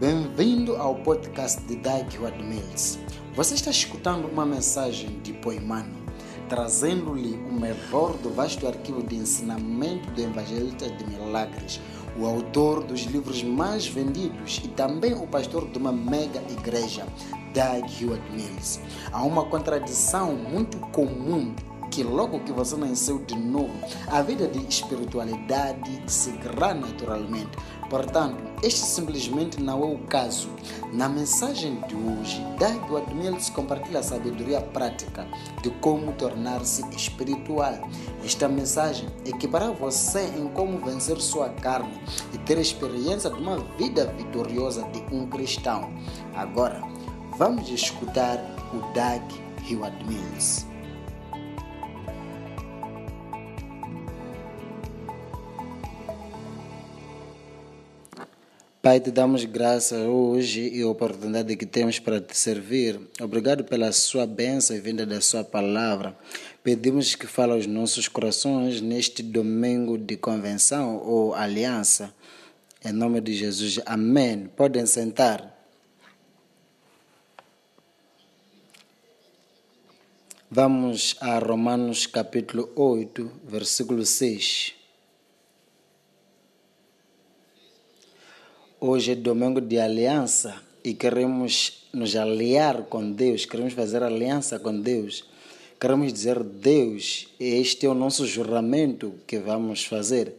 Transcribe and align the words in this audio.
Bem-vindo 0.00 0.74
ao 0.74 0.96
podcast 0.96 1.60
de 1.62 1.76
Dag 1.76 2.18
Wad 2.18 2.42
Mills. 2.42 2.98
Você 3.36 3.54
está 3.54 3.70
escutando 3.70 4.26
uma 4.26 4.44
mensagem 4.44 5.20
de 5.20 5.32
Poimano, 5.32 5.94
trazendo-lhe 6.48 7.36
o 7.48 7.52
melhor 7.52 8.16
do 8.16 8.28
vasto 8.28 8.66
arquivo 8.66 9.04
de 9.04 9.14
ensinamento 9.14 10.10
do 10.10 10.20
evangelista 10.20 10.90
de 10.90 11.06
milagres, 11.06 11.80
o 12.18 12.26
autor 12.26 12.82
dos 12.82 13.02
livros 13.02 13.44
mais 13.44 13.86
vendidos 13.86 14.60
e 14.64 14.68
também 14.68 15.14
o 15.14 15.28
pastor 15.28 15.70
de 15.70 15.78
uma 15.78 15.92
mega 15.92 16.42
igreja, 16.50 17.06
Dag 17.54 17.86
Hewitt 18.02 18.32
Mills. 18.32 18.80
Há 19.12 19.22
uma 19.22 19.44
contradição 19.44 20.34
muito 20.34 20.76
comum 20.90 21.54
que 21.94 22.02
logo 22.02 22.40
que 22.40 22.50
você 22.50 22.76
nasceu 22.76 23.20
de 23.20 23.36
novo, 23.36 23.72
a 24.08 24.20
vida 24.20 24.48
de 24.48 24.58
espiritualidade 24.66 26.02
seguirá 26.08 26.74
naturalmente. 26.74 27.52
Portanto, 27.90 28.42
este 28.62 28.80
simplesmente 28.80 29.62
não 29.62 29.82
é 29.82 29.86
o 29.86 29.98
caso. 29.98 30.48
Na 30.92 31.08
mensagem 31.08 31.80
de 31.86 31.94
hoje, 31.94 32.42
Dag 32.58 32.80
Mills 33.14 33.52
compartilha 33.52 34.00
a 34.00 34.02
sabedoria 34.02 34.60
prática 34.60 35.26
de 35.62 35.70
como 35.70 36.12
tornar-se 36.12 36.82
espiritual. 36.94 37.88
Esta 38.24 38.48
mensagem 38.48 39.08
equipará 39.24 39.70
você 39.70 40.26
em 40.36 40.48
como 40.48 40.78
vencer 40.78 41.20
sua 41.20 41.50
carne 41.50 42.00
e 42.32 42.38
ter 42.38 42.58
a 42.58 42.62
experiência 42.62 43.30
de 43.30 43.40
uma 43.40 43.58
vida 43.76 44.06
vitoriosa 44.16 44.82
de 44.90 45.00
um 45.14 45.26
cristão. 45.28 45.92
Agora, 46.34 46.82
vamos 47.36 47.68
escutar 47.68 48.38
o 48.72 48.94
Dag 48.94 49.22
Hewitt 49.68 50.04
Mills. 50.06 50.73
Pai, 58.84 59.00
te 59.00 59.10
damos 59.10 59.46
graça 59.46 59.96
hoje 59.96 60.68
e 60.68 60.82
a 60.82 60.88
oportunidade 60.88 61.56
que 61.56 61.64
temos 61.64 61.98
para 61.98 62.20
te 62.20 62.36
servir. 62.36 63.00
Obrigado 63.18 63.64
pela 63.64 63.90
sua 63.92 64.26
bênção 64.26 64.76
e 64.76 64.78
vinda 64.78 65.06
da 65.06 65.22
sua 65.22 65.42
palavra. 65.42 66.14
Pedimos 66.62 67.14
que 67.14 67.26
fale 67.26 67.52
aos 67.52 67.66
nossos 67.66 68.08
corações 68.08 68.82
neste 68.82 69.22
domingo 69.22 69.96
de 69.96 70.18
convenção 70.18 70.98
ou 70.98 71.34
aliança. 71.34 72.14
Em 72.84 72.92
nome 72.92 73.22
de 73.22 73.32
Jesus. 73.32 73.80
Amém. 73.86 74.50
Podem 74.54 74.84
sentar. 74.84 75.50
Vamos 80.50 81.16
a 81.22 81.38
Romanos 81.38 82.06
capítulo 82.06 82.70
8, 82.76 83.32
versículo 83.48 84.04
6. 84.04 84.83
Hoje 88.86 89.12
é 89.12 89.14
domingo 89.14 89.62
de 89.62 89.78
aliança 89.78 90.60
e 90.84 90.92
queremos 90.92 91.86
nos 91.90 92.14
aliar 92.14 92.82
com 92.82 93.12
Deus, 93.12 93.46
queremos 93.46 93.72
fazer 93.72 94.02
aliança 94.02 94.58
com 94.58 94.78
Deus. 94.78 95.24
Queremos 95.80 96.12
dizer, 96.12 96.42
Deus, 96.42 97.28
este 97.40 97.86
é 97.86 97.88
o 97.88 97.94
nosso 97.94 98.26
juramento 98.26 99.14
que 99.26 99.38
vamos 99.38 99.86
fazer. 99.86 100.34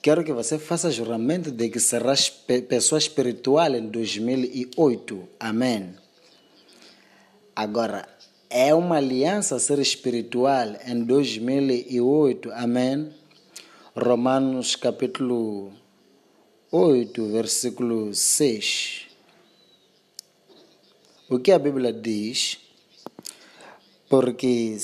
Quero 0.00 0.22
que 0.22 0.32
você 0.32 0.56
faça 0.56 0.88
juramento 0.88 1.50
de 1.50 1.68
que 1.68 1.80
serás 1.80 2.28
pessoa 2.28 3.00
espiritual 3.00 3.74
em 3.74 3.88
2008. 3.88 5.28
Amém. 5.40 5.94
Agora, 7.56 8.08
é 8.48 8.72
uma 8.72 8.98
aliança 8.98 9.58
ser 9.58 9.80
espiritual 9.80 10.76
em 10.86 11.02
2008. 11.02 12.52
Amém. 12.52 13.08
Romanos 13.96 14.76
capítulo 14.76 15.72
8, 16.70 17.28
versículo 17.28 18.12
6. 18.12 19.06
O 21.30 21.38
que 21.38 21.52
a 21.52 21.60
Bíblia 21.60 21.92
diz? 21.92 22.58
Porque 24.08 24.76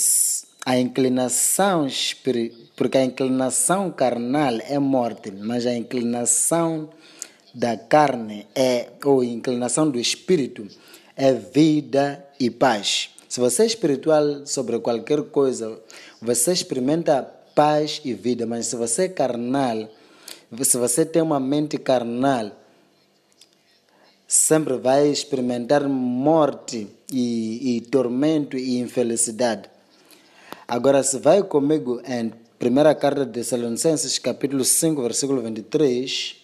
a 0.65 0.79
inclinação 0.79 1.89
porque 2.77 2.99
a 2.99 3.05
inclinação 3.05 3.91
carnal 3.91 4.61
é 4.61 4.79
morte, 4.79 5.33
mas 5.33 5.67
a 5.67 5.75
inclinação 5.75 6.89
da 7.53 7.77
carne 7.77 8.47
é 8.55 8.91
ou 9.05 9.25
inclinação 9.25 9.91
do 9.91 9.99
espírito 9.99 10.69
é 11.17 11.33
vida 11.33 12.25
e 12.39 12.49
paz. 12.49 13.11
Se 13.29 13.41
você 13.41 13.65
é 13.65 13.67
espiritual 13.67 14.47
sobre 14.47 14.79
qualquer 14.79 15.21
coisa, 15.25 15.81
você 16.21 16.53
experimenta 16.53 17.23
paz 17.57 18.01
e 18.05 18.15
vida, 18.15 18.47
mas 18.47 18.67
se 18.67 18.77
você 18.77 19.05
é 19.05 19.09
carnal, 19.09 19.89
se 20.63 20.77
você 20.77 21.05
tem 21.07 21.23
uma 21.23 21.41
mente 21.41 21.79
carnal, 21.79 22.53
sempre 24.29 24.77
vai 24.77 25.09
experimentar 25.09 25.87
morte 25.89 26.89
e, 27.13 27.77
e 27.77 27.81
tormento 27.83 28.57
e 28.57 28.79
infelicidade. 28.79 29.69
Agora, 30.67 31.03
se 31.03 31.19
vai 31.19 31.43
comigo 31.43 32.01
em 32.07 32.33
1 32.59 32.99
Carta 32.99 33.27
de 33.27 33.33
Tessalonicenses, 33.33 34.19
capítulo 34.19 34.65
5, 34.65 35.03
versículo 35.03 35.43
23, 35.43 36.37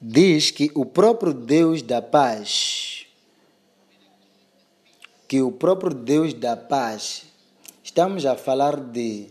diz 0.00 0.50
que 0.50 0.70
o 0.74 0.86
próprio 0.86 1.34
Deus 1.34 1.82
da 1.82 2.00
paz, 2.00 3.04
que 5.28 5.42
o 5.42 5.52
próprio 5.52 5.92
Deus 5.92 6.32
da 6.32 6.56
paz, 6.56 7.24
estamos 7.82 8.24
a 8.24 8.36
falar 8.36 8.76
de 8.80 9.26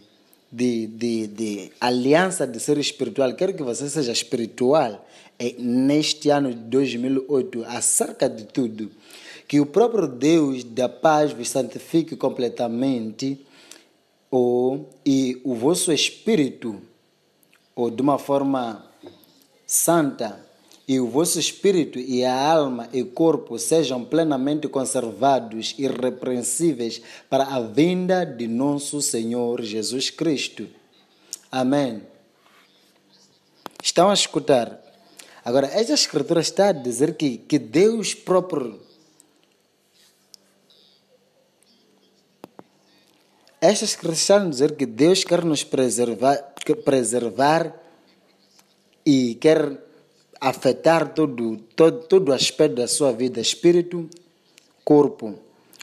de, 0.52 0.88
de, 0.88 1.28
de 1.28 1.72
aliança 1.80 2.48
de 2.48 2.60
ser 2.60 2.78
espiritual, 2.78 3.34
quero 3.36 3.54
que 3.54 3.64
você 3.64 3.90
seja 3.90 4.12
espiritual 4.12 5.06
neste 5.58 6.30
ano 6.30 6.50
de 6.50 6.60
2008, 6.60 7.64
acerca 7.66 8.30
de 8.30 8.46
tudo. 8.46 8.92
Que 9.48 9.60
o 9.60 9.66
próprio 9.66 10.08
Deus 10.08 10.64
da 10.64 10.90
paz 10.90 11.32
vos 11.32 11.50
santifique 11.50 12.16
completamente, 12.16 13.40
ou, 14.30 14.90
e 15.06 15.40
o 15.44 15.56
vosso 15.56 15.92
espírito, 15.92 16.80
ou 17.76 17.90
de 17.90 18.02
uma 18.02 18.20
forma 18.20 18.86
santa, 19.66 20.46
e 20.90 21.00
o 21.00 21.08
vosso 21.08 21.40
espírito 21.40 22.00
e 22.00 22.26
a 22.26 22.34
alma 22.34 22.90
e 22.92 23.04
corpo 23.04 23.60
sejam 23.60 24.04
plenamente 24.04 24.68
conservados 24.68 25.76
irrepreensíveis 25.78 27.00
para 27.30 27.44
a 27.44 27.60
vinda 27.62 28.26
de 28.26 28.48
nosso 28.48 29.00
Senhor 29.00 29.62
Jesus 29.62 30.10
Cristo. 30.10 30.68
Amém. 31.52 32.02
Estão 33.84 34.10
a 34.10 34.16
escutar? 34.16 34.82
Agora, 35.46 35.68
esta 35.68 35.94
escritura 35.94 36.42
está 36.42 36.70
a 36.70 36.72
dizer 36.72 37.16
que, 37.16 37.38
que 37.38 37.60
Deus 37.60 38.16
próprio. 38.16 38.82
Esta 43.62 43.86
escritura 43.86 44.16
está 44.16 44.42
a 44.42 44.50
dizer 44.50 44.76
que 44.76 44.88
Deus 44.88 45.24
quer 45.24 45.46
nos 45.46 45.64
preservar, 45.64 46.56
preservar 46.84 47.80
e 49.06 49.36
quer 49.36 49.88
afetar 50.40 51.14
todo, 51.14 51.58
todo, 51.76 52.04
todo 52.04 52.34
aspecto 52.34 52.76
da 52.76 52.88
sua 52.88 53.12
vida, 53.12 53.40
espírito, 53.42 54.10
corpo. 54.84 55.36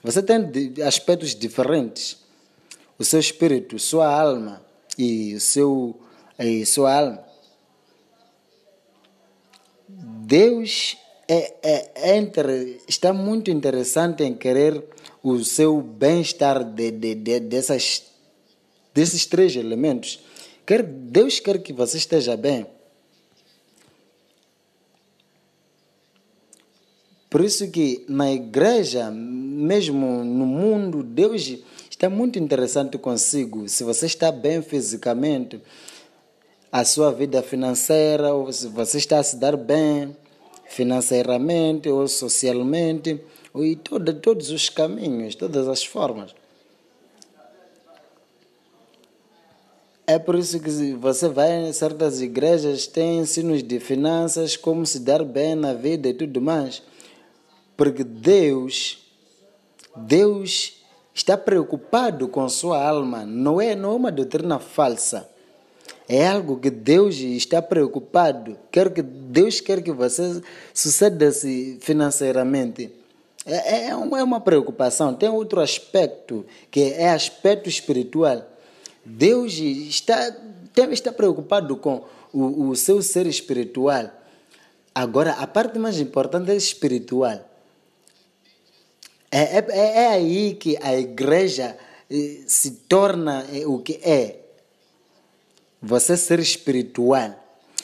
Você 0.03 0.23
tem 0.23 0.41
aspectos 0.87 1.35
diferentes. 1.35 2.19
O 2.99 3.05
seu 3.05 3.21
espírito, 3.21 3.79
sua 3.79 4.09
alma 4.09 4.65
e 4.97 5.35
o 5.35 5.41
seu 5.41 6.01
e 6.39 6.65
sua 6.65 6.95
alma. 6.95 7.25
Deus 9.89 10.97
é, 11.29 11.55
é, 11.63 11.91
é, 12.17 12.79
está 12.89 13.13
muito 13.13 13.51
interessante 13.51 14.23
em 14.23 14.35
querer 14.35 14.85
o 15.23 15.43
seu 15.45 15.81
bem-estar 15.81 16.63
de, 16.65 16.91
de, 16.91 17.15
de, 17.15 17.41
dessas, 17.41 18.05
desses 18.95 19.27
três 19.27 19.55
elementos. 19.57 20.21
Quer, 20.65 20.83
Deus 20.83 21.41
quer 21.41 21.59
que 21.63 21.73
você 21.73 21.99
esteja 21.99 22.37
bem. 22.37 22.67
Por 27.37 27.45
isso 27.45 27.71
que 27.71 28.03
na 28.09 28.33
igreja, 28.33 29.11
mesmo 29.11 30.25
no 30.25 30.47
mundo, 30.47 31.03
Deus 31.03 31.59
está 31.91 32.09
muito 32.09 32.39
interessante 32.39 32.97
consigo. 32.97 33.69
Se 33.69 33.85
você 33.85 34.07
está 34.07 34.33
bem 34.33 34.63
fisicamente, 34.63 35.61
a 36.73 36.83
sua 36.83 37.13
vida 37.13 37.43
financeira, 37.43 38.33
ou 38.33 38.51
se 38.51 38.69
você 38.69 38.97
está 38.97 39.19
a 39.19 39.23
se 39.23 39.37
dar 39.37 39.55
bem 39.55 40.17
financeiramente 40.67 41.91
ou 41.91 42.09
socialmente, 42.09 43.21
e 43.55 43.77
todo, 43.77 44.15
todos 44.15 44.49
os 44.49 44.71
caminhos, 44.71 45.35
todas 45.35 45.69
as 45.69 45.85
formas. 45.85 46.35
É 50.07 50.19
por 50.19 50.37
isso 50.37 50.59
que 50.59 50.95
você 50.95 51.29
vai 51.29 51.69
em 51.69 51.73
certas 51.75 52.23
igrejas, 52.23 52.87
tem 52.87 53.19
ensinos 53.19 53.63
de 53.63 53.79
finanças, 53.79 54.57
como 54.57 54.87
se 54.87 55.01
dar 55.01 55.23
bem 55.23 55.55
na 55.55 55.75
vida 55.75 56.09
e 56.09 56.15
tudo 56.15 56.41
mais. 56.41 56.83
Porque 57.77 58.03
Deus, 58.03 58.99
Deus 59.97 60.83
está 61.15 61.37
preocupado 61.37 62.29
com 62.29 62.49
sua 62.49 62.83
alma. 62.83 63.25
Não 63.25 63.61
é, 63.61 63.75
não 63.75 63.93
é 63.93 63.95
uma 63.95 64.13
doutrina 64.13 64.59
falsa. 64.59 65.29
É 66.09 66.27
algo 66.27 66.59
que 66.59 66.71
Deus 66.71 67.17
está 67.17 67.61
preocupado. 67.61 68.57
Quer 68.71 68.93
que 68.93 69.03
Deus 69.03 69.61
quer 69.61 69.83
que 69.83 69.91
você 69.91 70.41
suceda-se 70.73 71.79
financeiramente. 71.81 72.93
É, 73.45 73.87
é, 73.89 73.97
uma, 73.97 74.21
é 74.21 74.23
uma 74.23 74.41
preocupação. 74.41 75.15
Tem 75.15 75.29
outro 75.29 75.61
aspecto, 75.61 76.45
que 76.71 76.93
é 76.93 77.11
aspecto 77.11 77.69
espiritual. 77.69 78.43
Deus 79.05 79.55
está, 79.55 80.37
está 80.91 81.13
preocupado 81.13 81.77
com 81.77 82.05
o, 82.33 82.69
o 82.69 82.77
seu 82.77 83.03
ser 83.03 83.27
espiritual. 83.27 84.11
Agora, 84.95 85.33
a 85.33 85.47
parte 85.47 85.79
mais 85.79 86.01
importante 86.01 86.51
é 86.51 86.57
espiritual. 86.57 87.41
É, 89.31 89.59
é, 89.59 89.67
é 89.71 90.09
aí 90.09 90.55
que 90.55 90.79
a 90.81 90.97
igreja 90.97 91.77
eh, 92.11 92.41
se 92.47 92.71
torna 92.89 93.45
eh, 93.53 93.67
o 93.67 93.79
que 93.79 94.01
é. 94.03 94.41
Você 95.83 96.17
ser 96.17 96.39
espiritual. 96.39 97.35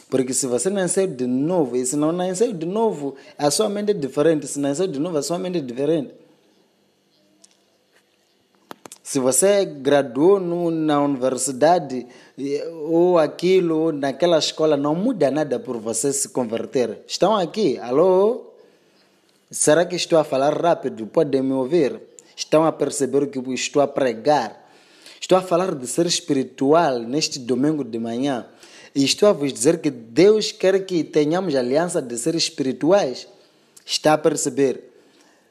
Porque 0.09 0.35
se 0.35 0.47
você 0.47 0.69
nasceu 0.69 1.07
de 1.07 1.27
novo, 1.27 1.77
e 1.77 1.85
se 1.87 1.97
não 1.97 2.13
nasceu 2.13 2.53
de 2.53 2.67
novo, 2.67 3.17
a 3.37 3.51
sua 3.51 3.69
mente 3.69 3.93
é 3.93 3.95
diferente. 3.95 4.47
Se 4.47 4.59
nasceu 4.61 4.87
de 4.87 4.99
novo, 4.99 5.17
a 5.17 5.23
sua 5.23 5.39
mente 5.39 5.59
é 5.59 5.61
diferente. 5.61 6.15
Se 9.03 9.19
você 9.19 9.65
graduou 9.65 10.39
no, 10.39 10.71
na 10.71 11.03
universidade 11.03 12.07
ou 12.89 13.19
aquilo, 13.19 13.79
ou 13.79 13.93
naquela 13.93 14.39
escola, 14.39 14.77
não 14.77 14.95
muda 14.95 15.31
nada 15.31 15.59
por 15.59 15.79
você 15.79 16.13
se 16.13 16.29
converter. 16.29 17.03
Estão 17.07 17.37
aqui, 17.37 17.79
alô? 17.79 18.52
Será 19.53 19.85
que 19.85 19.95
estou 19.95 20.19
a 20.19 20.25
falar 20.25 20.59
rápido? 20.59 21.07
Podem 21.07 21.43
me 21.43 21.53
ouvir? 21.53 22.01
Estão 22.35 22.65
a 22.65 22.73
perceber 22.73 23.25
o 23.25 23.27
que 23.27 23.39
estou 23.53 23.83
a 23.83 23.87
pregar? 23.87 24.67
Estou 25.21 25.37
a 25.37 25.43
falar 25.43 25.75
de 25.75 25.87
ser 25.87 26.07
espiritual 26.07 26.99
neste 27.01 27.39
domingo 27.39 27.85
de 27.85 27.99
manhã. 27.99 28.47
E 28.95 29.05
estou 29.05 29.29
a 29.29 29.33
vos 29.33 29.53
dizer 29.53 29.83
que 29.83 29.91
Deus 29.91 30.53
quer 30.53 30.87
que 30.87 31.05
tenhamos 31.05 31.55
aliança 31.55 32.01
de 32.01 32.17
ser 32.17 32.35
espirituais. 32.35 33.29
Está 33.85 34.15
a 34.15 34.19
perceber? 34.19 34.91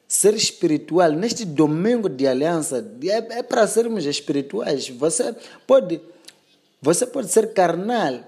Ser 0.08 0.34
espiritual 0.34 1.12
neste 1.12 1.44
domingo 1.44 2.08
de 2.08 2.26
aliança 2.26 2.84
é, 3.04 3.38
é 3.38 3.42
para 3.44 3.68
sermos 3.68 4.04
espirituais. 4.04 4.88
Você 4.88 5.32
pode, 5.64 6.00
você 6.80 7.06
pode 7.06 7.28
ser 7.28 7.52
carnal 7.52 8.18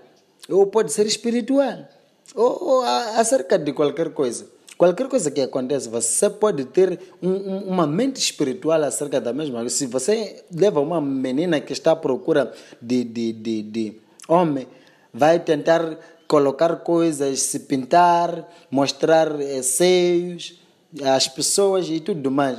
ou 0.49 0.69
pode 0.69 0.93
ser 0.93 1.05
espiritual 1.05 1.89
ou, 2.33 2.65
ou 2.65 2.83
acerca 2.85 3.59
de 3.59 3.73
qualquer 3.73 4.11
coisa. 4.11 4.54
Qualquer 4.77 5.09
coisa 5.09 5.31
que 5.31 5.41
aconteça, 5.41 5.89
você 5.89 6.29
pode 6.29 6.65
ter 6.65 6.99
um, 7.23 7.31
um, 7.31 7.59
uma 7.69 7.87
mente 7.87 8.17
espiritual 8.17 8.83
acerca 8.83 9.21
da 9.21 9.33
mesma. 9.33 9.69
Se 9.69 9.87
você 9.87 10.45
leva 10.53 10.81
uma 10.81 11.01
menina 11.01 11.61
que 11.61 11.73
está 11.73 11.93
à 11.93 11.97
procura 11.97 12.53
de, 12.83 13.05
de, 13.05 13.33
de, 13.33 13.63
de 13.63 14.01
homem, 14.27 14.67
vai 15.13 15.39
tentar 15.39 15.97
colocar 16.27 16.77
coisas, 16.77 17.41
se 17.41 17.61
pintar, 17.61 18.49
mostrar 18.69 19.41
eh, 19.41 19.63
seios 19.63 20.59
às 21.05 21.29
pessoas 21.29 21.89
e 21.89 22.01
tudo 22.01 22.31
mais. 22.31 22.59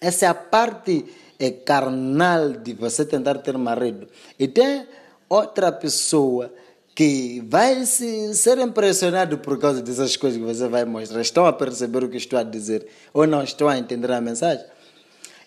Essa 0.00 0.26
é 0.26 0.28
a 0.28 0.34
parte 0.34 1.04
é, 1.38 1.50
carnal 1.50 2.52
de 2.52 2.72
você 2.72 3.04
tentar 3.04 3.38
ter 3.38 3.56
marido. 3.58 4.08
E 4.38 4.48
tem 4.48 4.86
outra 5.28 5.70
pessoa 5.70 6.50
que 6.96 7.44
vai 7.46 7.84
se, 7.84 8.34
ser 8.34 8.56
impressionado 8.58 9.36
por 9.36 9.58
causa 9.58 9.82
dessas 9.82 10.16
coisas 10.16 10.40
que 10.40 10.46
você 10.46 10.66
vai 10.66 10.86
mostrar. 10.86 11.20
Estão 11.20 11.44
a 11.44 11.52
perceber 11.52 12.02
o 12.02 12.08
que 12.08 12.16
estou 12.16 12.38
a 12.38 12.42
dizer 12.42 12.86
ou 13.12 13.26
não 13.26 13.42
estão 13.42 13.68
a 13.68 13.76
entender 13.76 14.10
a 14.10 14.20
mensagem? 14.20 14.64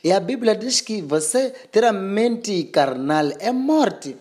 E 0.04 0.12
a 0.12 0.20
Bíblia 0.20 0.56
diz 0.56 0.80
que 0.80 1.02
você 1.02 1.50
ter 1.72 1.84
a 1.84 1.92
mente 1.92 2.66
carnal 2.66 3.32
é 3.40 3.52
morte. 3.52 4.16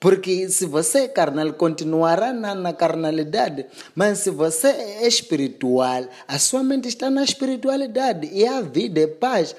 Porque 0.00 0.48
se 0.48 0.64
você 0.64 1.00
é 1.00 1.08
carnal, 1.08 1.52
continuará 1.52 2.32
na, 2.32 2.54
na, 2.54 2.72
carnalidade. 2.72 3.66
Mas 3.94 4.20
se 4.20 4.30
você 4.30 4.68
é 4.68 5.06
espiritual, 5.06 6.08
a 6.26 6.38
sua 6.38 6.62
mente 6.62 6.88
está 6.88 7.10
na 7.10 7.22
espiritualidade. 7.22 8.30
E 8.32 8.46
a 8.46 8.62
vida 8.62 8.98
é 9.00 9.06
paz. 9.06 9.54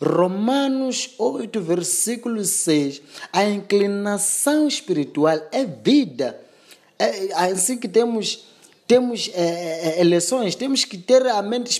Romanos 0.00 1.14
8, 1.18 1.60
versículo 1.60 2.44
6. 2.44 3.02
A 3.32 3.44
inclinação 3.44 4.68
espiritual 4.68 5.38
é 5.52 5.64
vida. 5.64 6.38
É 6.98 7.32
assim 7.34 7.76
que 7.76 7.88
temos, 7.88 8.46
temos 8.86 9.30
é, 9.34 9.40
é, 9.40 9.98
é 9.98 10.00
eleições, 10.00 10.54
temos 10.54 10.84
que 10.84 10.96
ter 10.96 11.26
a 11.26 11.42
mente 11.42 11.70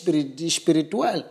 espiritual. 0.45 1.25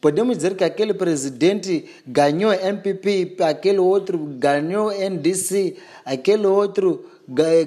Podemos 0.00 0.36
dizer 0.36 0.56
que 0.56 0.64
aquele 0.64 0.92
presidente 0.92 1.84
ganhou 2.04 2.52
MPP, 2.52 3.36
aquele 3.40 3.78
outro 3.78 4.18
ganhou 4.18 4.90
NDC, 4.90 5.76
aquele 6.04 6.46
outro 6.46 7.06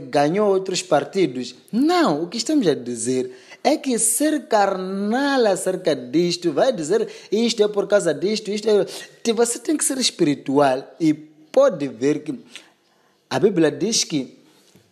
ganhou 0.09 0.49
outros 0.49 0.81
partidos. 0.81 1.55
Não, 1.71 2.23
o 2.23 2.27
que 2.27 2.37
estamos 2.37 2.67
a 2.67 2.73
dizer 2.73 3.31
é 3.65 3.77
que 3.77 3.97
ser 3.97 4.47
carnal 4.47 5.47
acerca 5.47 5.95
disto, 5.95 6.53
vai 6.53 6.71
dizer 6.71 7.09
isto 7.31 7.63
é 7.63 7.67
por 7.67 7.87
causa 7.87 8.13
disto, 8.13 8.51
isto 8.51 8.69
é. 8.69 9.33
Você 9.33 9.57
tem 9.57 9.75
que 9.75 9.83
ser 9.83 9.97
espiritual 9.97 10.83
e 10.99 11.15
pode 11.15 11.87
ver 11.87 12.19
que 12.19 12.39
a 13.27 13.39
Bíblia 13.39 13.71
diz 13.71 14.03
que 14.03 14.37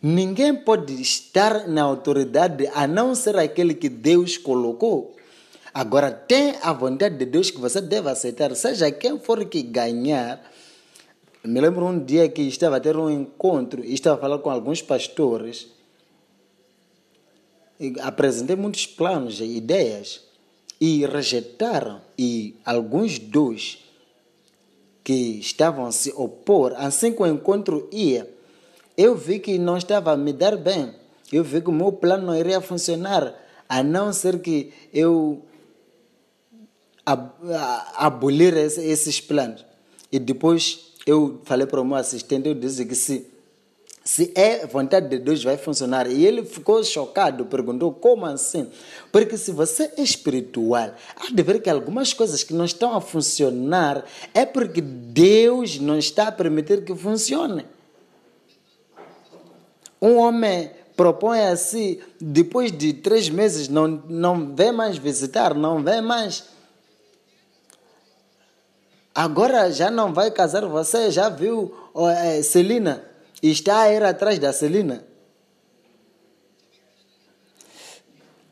ninguém 0.02 0.56
pode 0.56 1.00
estar 1.00 1.68
na 1.68 1.84
autoridade 1.84 2.68
a 2.74 2.84
não 2.88 3.14
ser 3.14 3.36
aquele 3.36 3.74
que 3.74 3.88
Deus 3.88 4.36
colocou. 4.36 5.14
Agora, 5.72 6.10
tem 6.10 6.56
a 6.60 6.72
vontade 6.72 7.16
de 7.16 7.26
Deus 7.26 7.52
que 7.52 7.60
você 7.60 7.80
deve 7.80 8.10
aceitar, 8.10 8.56
seja 8.56 8.90
quem 8.90 9.20
for 9.20 9.44
que 9.44 9.62
ganhar. 9.62 10.42
Me 11.44 11.60
lembro 11.60 11.86
um 11.86 12.04
dia 12.04 12.28
que 12.28 12.42
estava 12.42 12.78
a 12.78 12.80
ter 12.80 12.96
um 12.96 13.08
encontro 13.08 13.84
e 13.84 13.94
estava 13.94 14.16
a 14.16 14.20
falar 14.20 14.38
com 14.40 14.50
alguns 14.50 14.82
pastores 14.82 15.73
apresentei 18.02 18.56
muitos 18.56 18.86
planos 18.86 19.40
e 19.40 19.44
ideias 19.44 20.22
e 20.80 21.04
rejeitaram 21.06 22.00
e 22.18 22.56
alguns 22.64 23.18
dos 23.18 23.78
que 25.02 25.38
estavam 25.38 25.84
a 25.84 25.92
se 25.92 26.12
opor, 26.16 26.72
assim 26.76 27.12
que 27.12 27.22
o 27.22 27.26
encontro 27.26 27.88
ia, 27.92 28.28
eu 28.96 29.14
vi 29.14 29.38
que 29.38 29.58
não 29.58 29.76
estava 29.76 30.12
a 30.12 30.16
me 30.16 30.32
dar 30.32 30.56
bem. 30.56 30.94
Eu 31.32 31.42
vi 31.42 31.60
que 31.60 31.68
o 31.68 31.72
meu 31.72 31.92
plano 31.92 32.26
não 32.26 32.36
iria 32.36 32.60
funcionar, 32.60 33.34
a 33.68 33.82
não 33.82 34.12
ser 34.12 34.40
que 34.40 34.72
eu 34.92 35.42
abolir 37.96 38.56
esses 38.56 39.20
planos. 39.20 39.64
E 40.10 40.18
depois 40.18 40.92
eu 41.06 41.40
falei 41.44 41.66
para 41.66 41.80
o 41.80 41.84
meu 41.84 41.96
assistente, 41.96 42.48
eu 42.48 42.54
disse 42.54 42.84
que 42.86 42.94
se 42.94 43.33
se 44.06 44.30
é 44.34 44.66
vontade 44.66 45.08
de 45.08 45.18
Deus, 45.18 45.42
vai 45.42 45.56
funcionar. 45.56 46.06
E 46.06 46.26
ele 46.26 46.44
ficou 46.44 46.84
chocado, 46.84 47.46
perguntou 47.46 47.90
como 47.90 48.26
assim? 48.26 48.70
Porque 49.10 49.38
se 49.38 49.50
você 49.50 49.90
é 49.96 50.02
espiritual, 50.02 50.90
há 51.16 51.32
de 51.32 51.42
ver 51.42 51.62
que 51.62 51.70
algumas 51.70 52.12
coisas 52.12 52.42
que 52.42 52.52
não 52.52 52.66
estão 52.66 52.94
a 52.94 53.00
funcionar 53.00 54.04
é 54.34 54.44
porque 54.44 54.82
Deus 54.82 55.78
não 55.78 55.98
está 55.98 56.28
a 56.28 56.32
permitir 56.32 56.84
que 56.84 56.94
funcione. 56.94 57.64
Um 60.02 60.18
homem 60.18 60.70
propõe 60.94 61.40
assim, 61.40 61.98
depois 62.20 62.70
de 62.70 62.92
três 62.92 63.30
meses, 63.30 63.68
não, 63.68 63.88
não 63.88 64.54
vem 64.54 64.70
mais 64.70 64.98
visitar, 64.98 65.54
não 65.54 65.82
vem 65.82 66.02
mais. 66.02 66.44
Agora 69.14 69.72
já 69.72 69.90
não 69.90 70.12
vai 70.12 70.30
casar, 70.30 70.66
você 70.66 71.10
já 71.10 71.30
viu 71.30 71.74
é, 72.22 72.42
Celina? 72.42 73.13
Está 73.50 73.82
a 73.82 73.92
ir 73.92 74.02
atrás 74.02 74.38
da 74.38 74.52
Celina. 74.52 75.04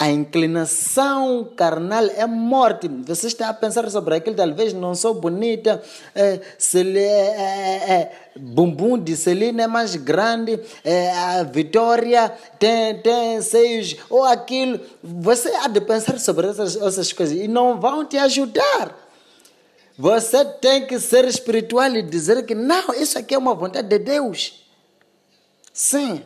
A 0.02 0.10
inclinação 0.10 1.52
carnal 1.56 2.04
é 2.06 2.26
morte. 2.26 2.88
Você 3.06 3.28
está 3.28 3.48
a 3.48 3.54
pensar 3.54 3.88
sobre 3.88 4.16
aquilo, 4.16 4.34
talvez 4.34 4.72
não 4.72 4.96
sou 4.96 5.14
bonita, 5.14 5.80
é, 6.12 6.40
é, 6.74 6.80
é, 6.98 7.92
é, 7.92 8.12
bumbum 8.36 8.98
de 8.98 9.16
Celina 9.16 9.62
é 9.62 9.66
mais 9.68 9.94
grande, 9.94 10.58
é, 10.82 11.08
a 11.12 11.44
Vitória 11.44 12.32
tem, 12.58 12.98
tem 13.00 13.40
seios, 13.42 13.94
ou 14.10 14.24
aquilo. 14.24 14.80
Você 15.04 15.54
há 15.54 15.68
de 15.68 15.80
pensar 15.80 16.18
sobre 16.18 16.48
essas, 16.48 16.74
essas 16.74 17.12
coisas 17.12 17.38
e 17.38 17.46
não 17.46 17.80
vão 17.80 18.04
te 18.04 18.18
ajudar. 18.18 18.98
Você 19.96 20.44
tem 20.44 20.84
que 20.84 20.98
ser 20.98 21.26
espiritual 21.26 21.94
e 21.94 22.02
dizer 22.02 22.44
que 22.44 22.56
não, 22.56 22.92
isso 22.94 23.16
aqui 23.16 23.36
é 23.36 23.38
uma 23.38 23.54
vontade 23.54 23.86
de 23.86 24.00
Deus. 24.00 24.62
Sim. 25.72 26.22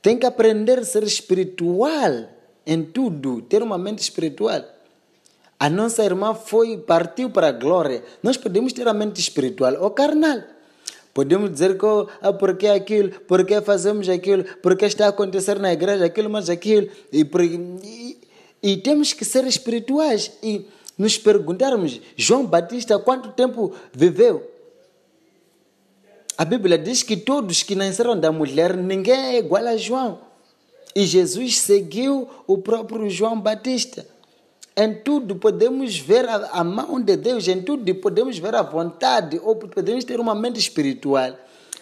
Tem 0.00 0.16
que 0.18 0.26
aprender 0.26 0.78
a 0.78 0.84
ser 0.84 1.02
espiritual 1.02 2.28
em 2.64 2.82
tudo, 2.82 3.42
ter 3.42 3.62
uma 3.62 3.78
mente 3.78 4.00
espiritual. 4.00 4.62
A 5.58 5.68
nossa 5.68 6.04
irmã 6.04 6.34
foi, 6.34 6.78
partiu 6.78 7.30
para 7.30 7.48
a 7.48 7.52
glória. 7.52 8.04
Nós 8.22 8.36
podemos 8.36 8.72
ter 8.72 8.86
a 8.86 8.94
mente 8.94 9.20
espiritual 9.20 9.74
ou 9.80 9.90
carnal. 9.90 10.42
Podemos 11.12 11.50
dizer 11.50 11.76
que 11.76 11.84
oh, 11.84 12.06
ah, 12.22 12.32
porque 12.32 12.68
aquilo, 12.68 13.10
porque 13.26 13.60
fazemos 13.60 14.08
aquilo, 14.08 14.44
porque 14.62 14.84
está 14.84 15.06
a 15.06 15.08
acontecer 15.08 15.58
na 15.58 15.72
igreja 15.72 16.04
aquilo, 16.04 16.30
mas 16.30 16.48
aquilo. 16.48 16.88
E, 17.12 17.22
e, 17.82 18.18
e 18.62 18.76
temos 18.76 19.12
que 19.12 19.24
ser 19.24 19.44
espirituais 19.44 20.30
e 20.40 20.64
nos 20.96 21.18
perguntarmos: 21.18 22.00
João 22.16 22.46
Batista 22.46 22.98
quanto 23.00 23.30
tempo 23.30 23.74
viveu? 23.92 24.48
A 26.38 26.44
Bíblia 26.44 26.78
diz 26.78 27.02
que 27.02 27.16
todos 27.16 27.64
que 27.64 27.74
nasceram 27.74 28.18
da 28.18 28.30
mulher, 28.30 28.76
ninguém 28.76 29.34
é 29.34 29.38
igual 29.38 29.66
a 29.66 29.76
João. 29.76 30.20
E 30.94 31.04
Jesus 31.04 31.58
seguiu 31.58 32.28
o 32.46 32.58
próprio 32.58 33.10
João 33.10 33.40
Batista. 33.40 34.06
Em 34.76 34.94
tudo 34.94 35.34
podemos 35.34 35.98
ver 35.98 36.28
a, 36.28 36.62
mão 36.62 37.00
de 37.00 37.16
Deus, 37.16 37.48
em 37.48 37.60
tudo 37.60 37.92
podemos 37.96 38.38
ver 38.38 38.54
a 38.54 38.62
vontade, 38.62 39.40
ou 39.42 39.56
podemos 39.56 40.04
ter 40.04 40.20
uma 40.20 40.32
mente 40.32 40.60
espiritual. 40.60 41.36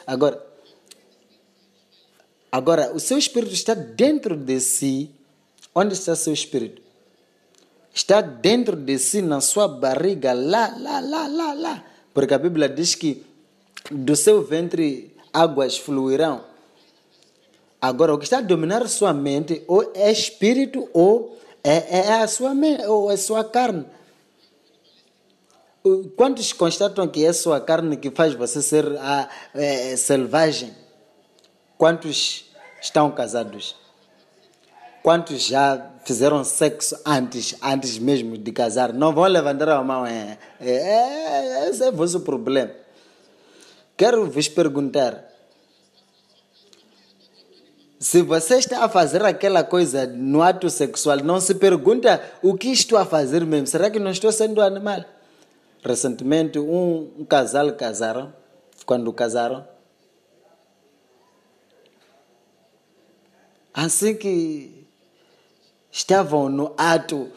Agora, 0.06 0.42
agora 2.50 2.94
o 2.94 2.98
seu 2.98 3.18
espírito 3.18 3.52
está 3.52 3.74
dentro 3.74 4.34
de 4.34 4.58
si. 4.58 5.10
Onde 5.74 5.92
está 5.92 6.16
seu 6.16 6.32
espírito? 6.32 6.80
Está 7.92 8.22
dentro 8.22 8.74
de 8.74 8.98
si, 8.98 9.20
na 9.20 9.42
sua 9.42 9.68
barriga, 9.68 10.32
lá, 10.32 10.74
lá, 10.78 11.00
lá, 11.00 11.26
lá, 11.26 11.52
lá. 11.52 11.84
Porque 12.14 12.32
a 12.32 12.38
Bíblia 12.38 12.70
diz 12.70 12.94
que 12.94 13.35
do 13.90 14.16
seu 14.16 14.42
ventre 14.42 15.14
águas 15.32 15.76
fluirão. 15.78 16.44
Agora, 17.80 18.14
o 18.14 18.18
que 18.18 18.24
está 18.24 18.38
a 18.38 18.42
dominar 18.42 18.86
sua 18.88 19.12
mente 19.12 19.62
ou 19.68 19.92
é 19.94 20.10
espírito 20.10 20.88
ou 20.92 21.38
é, 21.62 21.98
é 21.98 22.12
a 22.14 22.28
sua 22.28 22.54
mente, 22.54 22.84
ou 22.86 23.10
é 23.10 23.16
sua 23.16 23.44
carne. 23.44 23.84
Quantos 26.16 26.52
constatam 26.52 27.06
que 27.06 27.24
é 27.24 27.28
a 27.28 27.34
sua 27.34 27.60
carne 27.60 27.96
que 27.96 28.10
faz 28.10 28.34
você 28.34 28.60
ser 28.60 28.86
a, 28.98 29.28
é, 29.54 29.96
selvagem? 29.96 30.74
Quantos 31.78 32.46
estão 32.80 33.10
casados? 33.10 33.76
Quantos 35.02 35.42
já 35.42 35.90
fizeram 36.04 36.42
sexo 36.42 36.98
antes, 37.06 37.54
antes 37.62 37.98
mesmo 37.98 38.36
de 38.36 38.50
casar? 38.50 38.92
Não 38.92 39.12
vão 39.12 39.24
levantar 39.26 39.68
a 39.68 39.84
mão. 39.84 40.04
É, 40.04 40.38
é, 40.60 40.70
é 40.70 41.68
esse 41.68 41.84
é 41.84 41.88
o 41.90 41.92
vosso 41.92 42.20
problema. 42.20 42.85
Quero 43.96 44.30
vos 44.30 44.48
perguntar: 44.48 45.24
se 47.98 48.20
você 48.20 48.56
está 48.56 48.84
a 48.84 48.88
fazer 48.88 49.24
aquela 49.24 49.64
coisa 49.64 50.06
no 50.06 50.42
ato 50.42 50.68
sexual, 50.68 51.18
não 51.18 51.40
se 51.40 51.54
pergunta 51.54 52.22
o 52.42 52.54
que 52.54 52.68
estou 52.68 52.98
a 52.98 53.06
fazer 53.06 53.44
mesmo. 53.46 53.66
Será 53.66 53.90
que 53.90 53.98
não 53.98 54.10
estou 54.10 54.30
sendo 54.30 54.60
animal? 54.60 55.02
Recentemente, 55.82 56.58
um, 56.58 57.10
um 57.18 57.24
casal 57.24 57.72
casaram. 57.72 58.34
Quando 58.84 59.12
casaram, 59.12 59.66
assim 63.74 64.14
que 64.14 64.86
estavam 65.90 66.48
no 66.48 66.72
ato, 66.76 67.32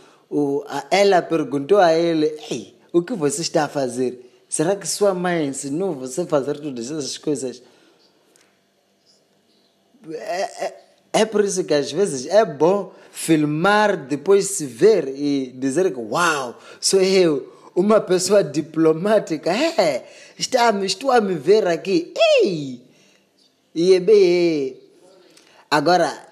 ela 0.92 1.22
perguntou 1.22 1.80
a 1.80 1.94
ele: 1.94 2.38
Ei, 2.52 2.78
o 2.92 3.02
que 3.02 3.14
você 3.14 3.42
está 3.42 3.64
a 3.64 3.70
fazer? 3.70 4.29
Será 4.50 4.76
que 4.76 4.88
sua 4.88 5.14
mãe 5.14 5.46
ensinou 5.46 5.94
você 5.94 6.22
a 6.22 6.26
fazer 6.26 6.60
todas 6.60 6.90
essas 6.90 7.20
coisas? 7.20 7.62
É, 10.10 10.66
é, 10.66 10.82
é, 11.14 11.26
por 11.26 11.46
isso 11.46 11.64
que 11.64 11.74
às 11.74 11.92
vezes 11.92 12.26
é 12.26 12.44
bom 12.44 12.92
filmar, 13.12 14.08
depois 14.08 14.48
se 14.48 14.66
ver 14.66 15.08
e 15.08 15.52
dizer 15.56 15.94
que, 15.94 16.00
uau, 16.00 16.60
sou 16.82 17.00
eu, 17.00 17.54
uma 17.76 18.02
pessoa 18.02 18.44
diplomática. 18.44 19.52
É, 19.52 20.10
está, 20.38 20.72
estou 20.84 21.12
a 21.12 21.22
me 21.22 21.36
ver 21.36 21.68
aqui. 21.68 22.12
Ei! 22.42 22.82
E 23.76 23.94
é 23.94 24.00
bem. 24.00 24.78
Agora, 25.70 26.28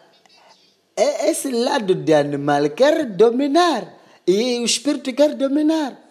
é 0.95 1.29
esse 1.29 1.51
lado 1.51 1.93
de 1.93 2.13
animal 2.15 2.67
quer 2.71 3.05
dominar. 3.05 3.93
E 4.25 4.59
o 4.59 4.65
espírito 4.65 5.13
quer 5.13 5.36
dominar. 5.36 6.06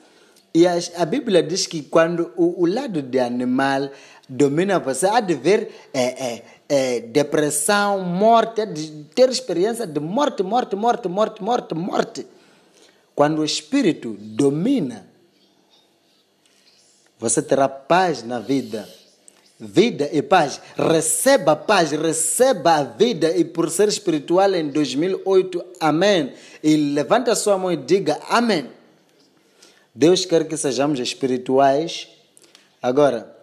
E 0.56 0.66
a, 0.66 0.72
a 0.96 1.04
Bíblia 1.04 1.42
diz 1.42 1.66
que 1.66 1.82
quando 1.82 2.32
o, 2.34 2.62
o, 2.62 2.66
lado 2.66 3.02
de 3.02 3.20
animal 3.20 3.90
domina 4.26 4.78
você, 4.78 5.06
há 5.06 5.20
de 5.20 5.34
ver 5.34 5.70
é, 5.92 6.02
é, 6.02 6.44
é, 6.66 7.00
depressão, 7.00 8.00
morte, 8.00 8.64
de 8.64 9.04
ter 9.14 9.28
experiência 9.28 9.86
de 9.86 10.00
morte, 10.00 10.42
morte, 10.42 10.75
morte, 10.75 11.08
morte, 11.08 11.42
morte, 11.42 11.75
morte. 11.75 12.26
Quando 13.14 13.40
o 13.40 13.44
espírito 13.44 14.16
domina, 14.18 15.06
você 17.18 17.42
terá 17.42 17.68
paz 17.68 18.22
na 18.22 18.40
vida. 18.40 18.88
Vida 19.60 20.08
e 20.10 20.22
paz. 20.22 20.58
Receba 20.75 21.54
paz, 21.54 21.90
receba 21.90 22.76
a 22.76 22.82
vida 22.82 23.36
e 23.36 23.44
por 23.44 23.68
ser 23.68 23.88
espiritual 23.88 24.54
em 24.54 24.70
2008, 24.70 25.62
amém. 25.80 26.32
E 26.62 26.76
levanta 26.94 27.32
a 27.32 27.36
sua 27.36 27.58
mão 27.58 27.70
e 27.70 27.76
diga 27.76 28.18
amém. 28.30 28.70
Deus 29.96 30.26
quer 30.26 30.46
que 30.46 30.58
sejamos 30.58 31.00
espirituais. 31.00 32.06
Agora, 32.82 33.34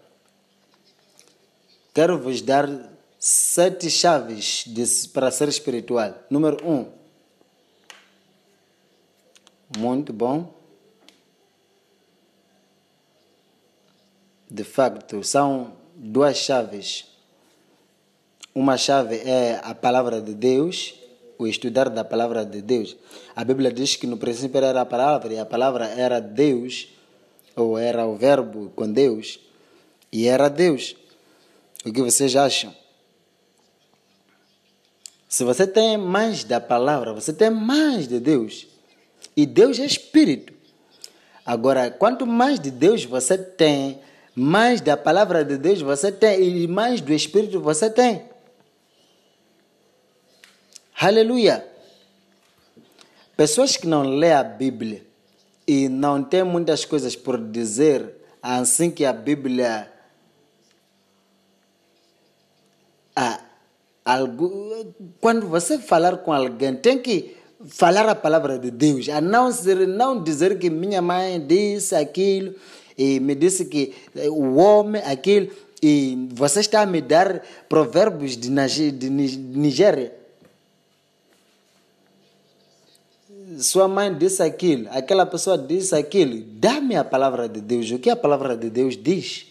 quero 1.91 2.19
vos 2.19 2.43
dar 2.43 2.69
sete 3.17 3.89
chaves 3.89 4.63
de, 4.67 5.07
para 5.09 5.31
ser 5.31 5.49
espiritual. 5.49 6.13
Número 6.29 6.63
um. 6.63 6.91
Muito 9.79 10.13
bom. 10.13 10.53
De 14.47 14.63
facto, 14.63 15.23
são 15.23 15.75
duas 15.95 16.37
chaves. 16.37 17.05
Uma 18.53 18.77
chave 18.77 19.15
é 19.27 19.59
a 19.63 19.73
palavra 19.73 20.21
de 20.21 20.35
Deus 20.35 20.93
o 21.37 21.47
estudar 21.47 21.89
da 21.89 22.03
palavra 22.03 22.45
de 22.45 22.61
Deus. 22.61 22.95
A 23.35 23.43
Bíblia 23.43 23.71
diz 23.71 23.95
que 23.95 24.07
no 24.07 24.17
princípio 24.17 24.63
era 24.63 24.81
a 24.81 24.85
palavra 24.85 25.33
e 25.33 25.39
a 25.39 25.45
palavra 25.45 25.87
era 25.87 26.19
Deus, 26.19 26.87
ou 27.55 27.77
era 27.77 28.05
o 28.05 28.15
verbo 28.15 28.71
com 28.75 28.91
Deus, 28.91 29.39
e 30.11 30.27
era 30.27 30.49
Deus. 30.49 30.95
O 31.85 31.91
que 31.91 32.01
vocês 32.01 32.35
acham? 32.35 32.73
Se 35.27 35.43
você 35.43 35.65
tem 35.65 35.97
mais 35.97 36.43
da 36.43 36.61
palavra, 36.61 37.13
você 37.13 37.33
tem 37.33 37.49
mais 37.49 38.07
de 38.07 38.19
Deus. 38.19 38.67
E 39.35 39.45
Deus 39.45 39.79
é 39.79 39.85
espírito. 39.85 40.53
Agora, 41.45 41.89
quanto 41.89 42.25
mais 42.25 42.59
de 42.59 42.69
Deus 42.69 43.03
você 43.03 43.37
tem, 43.37 43.99
mais 44.35 44.79
da 44.79 44.95
palavra 44.95 45.43
de 45.43 45.57
Deus 45.57 45.81
você 45.81 46.11
tem 46.11 46.63
e 46.63 46.67
mais 46.67 47.01
do 47.01 47.11
espírito 47.11 47.59
você 47.59 47.89
tem. 47.89 48.32
Aleluia! 50.99 51.65
Pessoas 53.35 53.75
que 53.75 53.87
não 53.87 54.03
lê 54.03 54.31
a 54.31 54.43
Bíblia 54.43 55.03
e 55.67 55.89
não 55.89 56.23
têm 56.23 56.43
muitas 56.43 56.85
coisas 56.85 57.15
por 57.15 57.37
dizer, 57.39 58.15
assim 58.41 58.91
que 58.91 59.03
a 59.03 59.11
Bíblia. 59.11 59.91
Ah, 63.15 63.39
algo, 64.05 64.93
quando 65.19 65.47
você 65.47 65.79
falar 65.79 66.17
com 66.17 66.31
alguém, 66.31 66.75
tem 66.75 66.99
que 66.99 67.37
falar 67.65 68.07
a 68.07 68.15
palavra 68.15 68.59
de 68.59 68.69
Deus, 68.69 69.09
a 69.09 69.21
não, 69.21 69.51
ser, 69.51 69.87
não 69.87 70.21
dizer 70.21 70.59
que 70.59 70.69
minha 70.69 71.01
mãe 71.01 71.39
disse 71.45 71.95
aquilo 71.95 72.55
e 72.97 73.19
me 73.19 73.35
disse 73.35 73.65
que 73.65 73.93
o 74.29 74.55
homem 74.55 75.01
aquilo 75.03 75.49
e 75.81 76.29
você 76.33 76.61
está 76.61 76.81
a 76.81 76.85
me 76.85 77.01
dar 77.01 77.41
provérbios 77.67 78.37
de, 78.37 78.49
de 78.91 79.09
Nigéria. 79.09 80.22
Sua 83.59 83.87
mãe 83.87 84.13
disse 84.13 84.41
aquilo, 84.41 84.87
aquela 84.91 85.25
pessoa 85.25 85.57
disse 85.57 85.95
aquilo, 85.95 86.43
dá-me 86.45 86.95
a 86.95 87.03
palavra 87.03 87.47
de 87.49 87.61
Deus. 87.61 87.91
O 87.91 87.99
que 87.99 88.09
a 88.09 88.15
palavra 88.15 88.55
de 88.55 88.69
Deus 88.69 88.95
diz? 88.95 89.47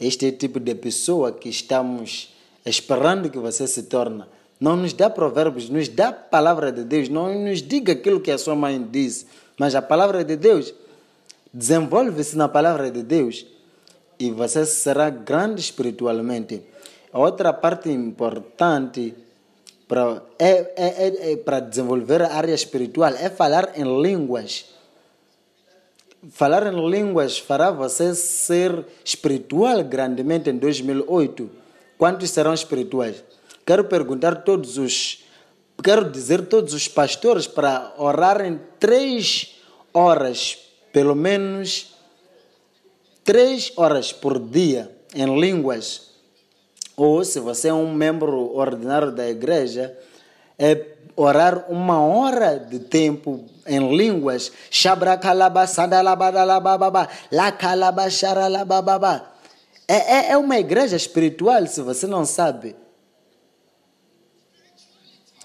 Este 0.00 0.26
é 0.26 0.32
tipo 0.32 0.58
de 0.58 0.74
pessoa 0.74 1.32
que 1.32 1.48
estamos 1.48 2.32
esperando 2.64 3.30
que 3.30 3.38
você 3.38 3.66
se 3.66 3.84
torne. 3.84 4.24
Não 4.60 4.76
nos 4.76 4.92
dá 4.92 5.10
provérbios, 5.10 5.68
nos 5.68 5.88
dá 5.88 6.08
a 6.08 6.12
palavra 6.12 6.70
de 6.70 6.84
Deus. 6.84 7.08
Não 7.08 7.32
nos 7.38 7.62
diga 7.62 7.92
aquilo 7.92 8.20
que 8.20 8.30
a 8.30 8.38
sua 8.38 8.54
mãe 8.54 8.80
diz, 8.90 9.26
mas 9.58 9.74
a 9.74 9.82
palavra 9.82 10.24
de 10.24 10.36
Deus. 10.36 10.72
Desenvolve-se 11.52 12.36
na 12.36 12.48
palavra 12.48 12.90
de 12.90 13.02
Deus 13.02 13.44
e 14.18 14.30
você 14.30 14.64
será 14.64 15.10
grande 15.10 15.60
espiritualmente. 15.60 16.62
Outra 17.12 17.52
parte 17.52 17.90
importante 17.90 19.14
para 19.92 20.22
é, 20.38 20.48
é, 20.48 20.72
é, 20.76 21.32
é 21.32 21.36
para 21.36 21.60
desenvolver 21.60 22.22
a 22.22 22.32
área 22.32 22.54
espiritual 22.54 23.12
é 23.12 23.28
falar 23.28 23.78
em 23.78 23.84
línguas. 24.00 24.64
Falar 26.30 26.66
em 26.72 26.90
línguas 26.90 27.36
fará 27.38 27.70
você 27.70 28.14
ser 28.14 28.86
espiritual 29.04 29.84
grandemente 29.84 30.48
em 30.48 30.56
2008. 30.56 31.50
Quantos 31.98 32.30
serão 32.30 32.54
espirituais? 32.54 33.22
Quero 33.66 33.84
perguntar 33.84 34.36
todos 34.44 34.78
os, 34.78 35.24
quero 35.84 36.10
dizer 36.10 36.46
todos 36.46 36.72
os 36.72 36.88
pastores 36.88 37.46
para 37.46 37.92
orarem 37.98 38.58
três 38.80 39.58
horas, 39.92 40.56
pelo 40.90 41.14
menos 41.14 41.94
três 43.22 43.70
horas 43.76 44.10
por 44.10 44.38
dia 44.38 44.90
em 45.14 45.38
línguas 45.38 46.11
ou 46.96 47.24
se 47.24 47.40
você 47.40 47.68
é 47.68 47.74
um 47.74 47.92
membro 47.92 48.54
ordinário 48.54 49.10
da 49.12 49.28
igreja, 49.28 49.96
é 50.58 50.86
orar 51.16 51.70
uma 51.70 52.00
hora 52.00 52.58
de 52.58 52.78
tempo 52.78 53.44
em 53.66 53.96
línguas. 53.96 54.52
É, 59.88 59.94
é, 59.94 60.30
é 60.32 60.36
uma 60.36 60.58
igreja 60.58 60.96
espiritual, 60.96 61.66
se 61.66 61.82
você 61.82 62.06
não 62.06 62.24
sabe. 62.24 62.76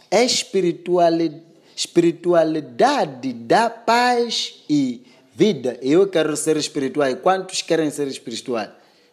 É 0.10 0.24
espiritualidade, 0.24 1.44
espiritualidade 1.76 3.34
da 3.34 3.70
paz 3.70 4.64
e 4.70 5.06
vida. 5.34 5.78
Eu 5.82 6.08
quero 6.08 6.36
ser 6.36 6.58
espiritual. 6.58 7.14
Quantos 7.18 7.62
querem 7.62 7.90
ser 7.92 8.08
espiritual? 8.08 8.68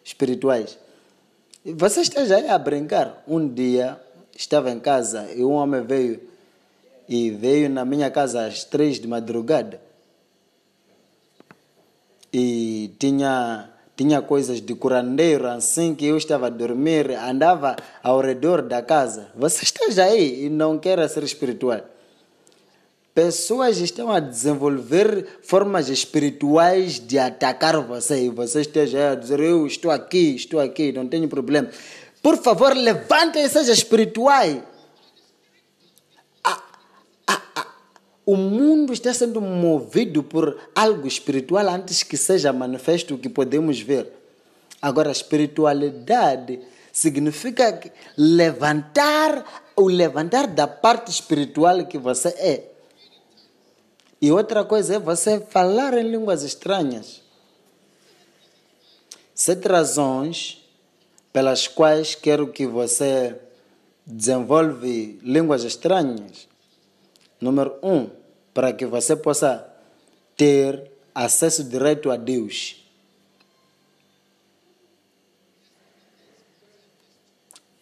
espirituais? 0.05 0.77
Você 1.73 2.01
esteja 2.01 2.35
aí 2.35 2.47
a 2.47 2.59
brincar. 2.59 3.23
Um 3.27 3.47
dia 3.47 3.99
estava 4.37 4.69
em 4.69 4.79
casa 4.79 5.31
e 5.35 5.43
um 5.43 5.53
homem 5.53 5.81
veio 5.81 6.21
e 7.09 7.31
veio 7.31 7.69
na 7.71 7.83
minha 7.83 8.11
casa 8.11 8.45
às 8.45 8.63
três 8.63 8.99
de 8.99 9.07
madrugada. 9.07 9.81
E 12.31 12.91
tinha 12.99 13.71
tinha 13.97 14.21
coisas 14.21 14.61
de 14.61 14.75
curandeiro 14.75 15.47
assim 15.47 15.95
que 15.95 16.05
eu 16.05 16.17
estava 16.17 16.47
a 16.47 16.49
dormir 16.49 17.11
andava 17.11 17.77
ao 18.03 18.19
redor 18.19 18.61
da 18.61 18.83
casa. 18.83 19.31
Você 19.35 19.63
esteja 19.63 20.03
aí 20.03 20.45
e 20.45 20.49
não 20.49 20.77
quer 20.77 21.09
ser 21.09 21.23
espiritual 21.23 21.94
pessoas 23.15 23.77
estão 23.77 24.11
a 24.11 24.19
desenvolver 24.19 25.39
formas 25.41 25.89
espirituais 25.89 26.99
de 26.99 27.17
atacar 27.17 27.79
você 27.81 28.25
e 28.25 28.29
você 28.29 28.61
esteja 28.61 29.11
a 29.11 29.15
dizer 29.15 29.39
eu 29.39 29.65
estou 29.65 29.89
aqui 29.89 30.35
estou 30.35 30.59
aqui 30.59 30.91
não 30.91 31.07
tenho 31.07 31.27
problema 31.27 31.69
por 32.21 32.37
favor 32.37 32.75
levante 32.75 33.39
e 33.39 33.49
seja 33.49 33.71
espirituais 33.71 34.61
O 38.25 38.35
mundo 38.35 38.91
está 38.91 39.13
sendo 39.13 39.39
movido 39.39 40.23
por 40.23 40.57
algo 40.73 41.07
espiritual 41.07 41.69
antes 41.69 42.01
que 42.01 42.17
seja 42.17 42.51
manifesto 42.51 43.13
o 43.13 43.17
que 43.19 43.29
podemos 43.29 43.79
ver. 43.79 44.11
Agora, 44.81 45.11
espiritualidade 45.11 46.59
significa 46.91 47.79
levantar 48.17 49.71
o 49.75 49.87
levantar 49.87 50.47
da 50.47 50.67
parte 50.67 51.11
espiritual 51.11 51.85
que 51.85 51.99
você 51.99 52.29
é. 52.29 52.74
E 54.21 54.31
outra 54.31 54.63
coisa 54.63 54.95
é 54.95 54.99
você 54.99 55.39
falar 55.39 55.93
em 55.97 56.09
línguas 56.09 56.43
estranhas. 56.43 57.21
Sete 59.33 59.67
razões 59.67 60.63
pelas 61.33 61.67
quais 61.67 62.15
quero 62.15 62.47
que 62.47 62.65
você 62.65 63.35
desenvolve 64.05 65.19
línguas 65.21 65.63
estranhas. 65.63 66.47
Número 67.41 67.77
um, 67.83 68.09
para 68.53 68.71
que 68.71 68.85
você 68.85 69.15
possa 69.15 69.67
ter 70.37 70.91
acesso 71.13 71.63
direto 71.63 72.09
a 72.09 72.15
Deus. 72.15 72.81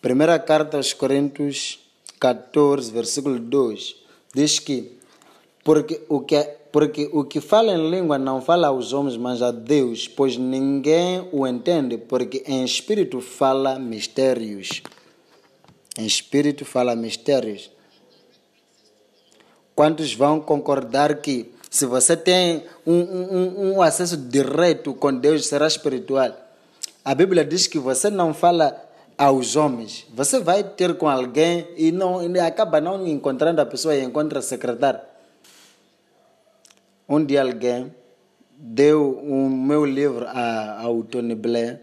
Primeira 0.01 0.37
carta 0.39 0.77
aos 0.77 0.91
Coríntios 0.91 1.79
14, 2.19 2.91
versículo 2.91 3.39
2, 3.39 3.95
diz 4.33 4.59
que 4.59 4.97
porque 5.63 6.01
o 6.09 6.21
que 6.21 6.63
porque 6.73 7.07
o 7.13 7.23
que 7.23 7.39
fala 7.39 7.71
em 7.71 7.91
língua 7.91 8.17
não 8.17 8.41
fala 8.41 8.69
aos 8.69 8.93
homens, 8.93 9.15
mas 9.15 9.43
a 9.43 9.51
Deus, 9.51 10.07
pois 10.07 10.37
ninguém 10.37 11.29
o 11.31 11.45
entende, 11.45 11.99
porque 11.99 12.43
em 12.47 12.65
espírito 12.65 13.21
fala 13.21 13.77
mistérios. 13.77 14.81
Em 15.95 16.03
espírito 16.03 16.65
fala 16.65 16.95
mistérios. 16.95 17.69
Quantos 19.75 20.15
vão 20.15 20.39
concordar 20.39 21.17
que 21.17 21.53
se 21.69 21.85
você 21.85 22.17
tem 22.17 22.63
um, 22.87 23.01
um, 23.01 23.73
um 23.73 23.81
acesso 23.83 24.17
direto 24.17 24.95
com 24.95 25.13
Deus, 25.13 25.45
será 25.45 25.67
espiritual? 25.67 26.31
A 27.05 27.13
Bíblia 27.13 27.45
diz 27.45 27.67
que 27.67 27.77
você 27.77 28.09
não 28.09 28.33
fala 28.33 28.75
aos 29.15 29.55
homens. 29.55 30.07
Você 30.15 30.39
vai 30.39 30.63
ter 30.63 30.95
com 30.95 31.07
alguém 31.07 31.67
e 31.77 31.91
não 31.91 32.23
e 32.35 32.39
acaba 32.39 32.81
não 32.81 33.05
encontrando 33.05 33.61
a 33.61 33.65
pessoa 33.65 33.95
e 33.95 34.03
encontra 34.03 34.39
a 34.39 34.41
secretária. 34.41 35.12
Um 37.07 37.23
dia 37.23 37.41
alguém 37.41 37.93
deu 38.57 39.11
o 39.11 39.49
meu 39.49 39.85
livro 39.85 40.25
a, 40.27 40.81
ao 40.81 41.03
Tony 41.03 41.35
Blair 41.35 41.81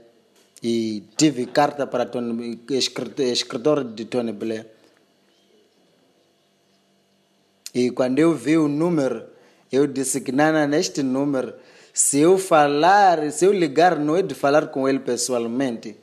e 0.63 1.03
tive 1.17 1.47
carta 1.47 1.87
para 1.87 2.07
Tony, 2.07 2.59
escritor, 2.71 3.27
escritor 3.27 3.85
de 3.85 4.05
Tony 4.07 4.33
Blair. 4.33 4.67
E 7.75 7.91
quando 7.91 8.19
eu 8.19 8.35
vi 8.35 8.57
o 8.57 8.67
número, 8.67 9.27
eu 9.71 9.87
disse 9.87 10.21
que 10.21 10.33
não, 10.33 10.67
neste 10.67 11.03
número, 11.03 11.55
se 11.93 12.19
eu 12.19 12.39
falar, 12.39 13.31
se 13.31 13.45
eu 13.45 13.53
ligar, 13.53 13.99
não 13.99 14.17
é 14.17 14.23
de 14.23 14.35
falar 14.35 14.69
com 14.69 14.89
ele 14.89 15.01
pessoalmente. 15.01 15.97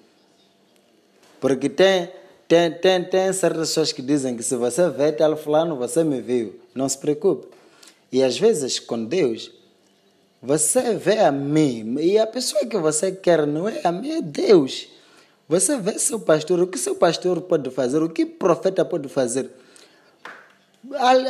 Porque 1.41 1.69
tem, 1.69 2.09
tem, 2.47 2.71
tem, 2.71 3.03
tem 3.03 3.33
certas 3.33 3.69
pessoas 3.69 3.91
que 3.91 4.01
dizem 4.01 4.35
que 4.37 4.43
se 4.43 4.55
você 4.55 4.89
vê 4.89 5.11
tal 5.11 5.35
fulano, 5.35 5.75
você 5.75 6.03
me 6.03 6.21
viu. 6.21 6.59
Não 6.73 6.87
se 6.87 6.97
preocupe. 6.97 7.56
E 8.11 8.23
às 8.23 8.37
vezes 8.37 8.79
com 8.79 9.03
Deus, 9.03 9.51
você 10.41 10.93
vê 10.93 11.19
a 11.19 11.31
mim, 11.31 11.95
e 11.99 12.17
a 12.17 12.27
pessoa 12.27 12.65
que 12.65 12.77
você 12.77 13.11
quer 13.11 13.45
não 13.47 13.67
é 13.67 13.81
a 13.83 13.91
mim, 13.91 14.11
é 14.11 14.21
Deus. 14.21 14.87
Você 15.49 15.77
vê 15.77 15.97
seu 15.97 16.19
pastor, 16.19 16.59
o 16.59 16.67
que 16.67 16.77
seu 16.77 16.95
pastor 16.95 17.41
pode 17.41 17.69
fazer, 17.71 18.01
o 18.03 18.09
que 18.09 18.25
profeta 18.25 18.83
pode 18.83 19.07
fazer. 19.07 19.49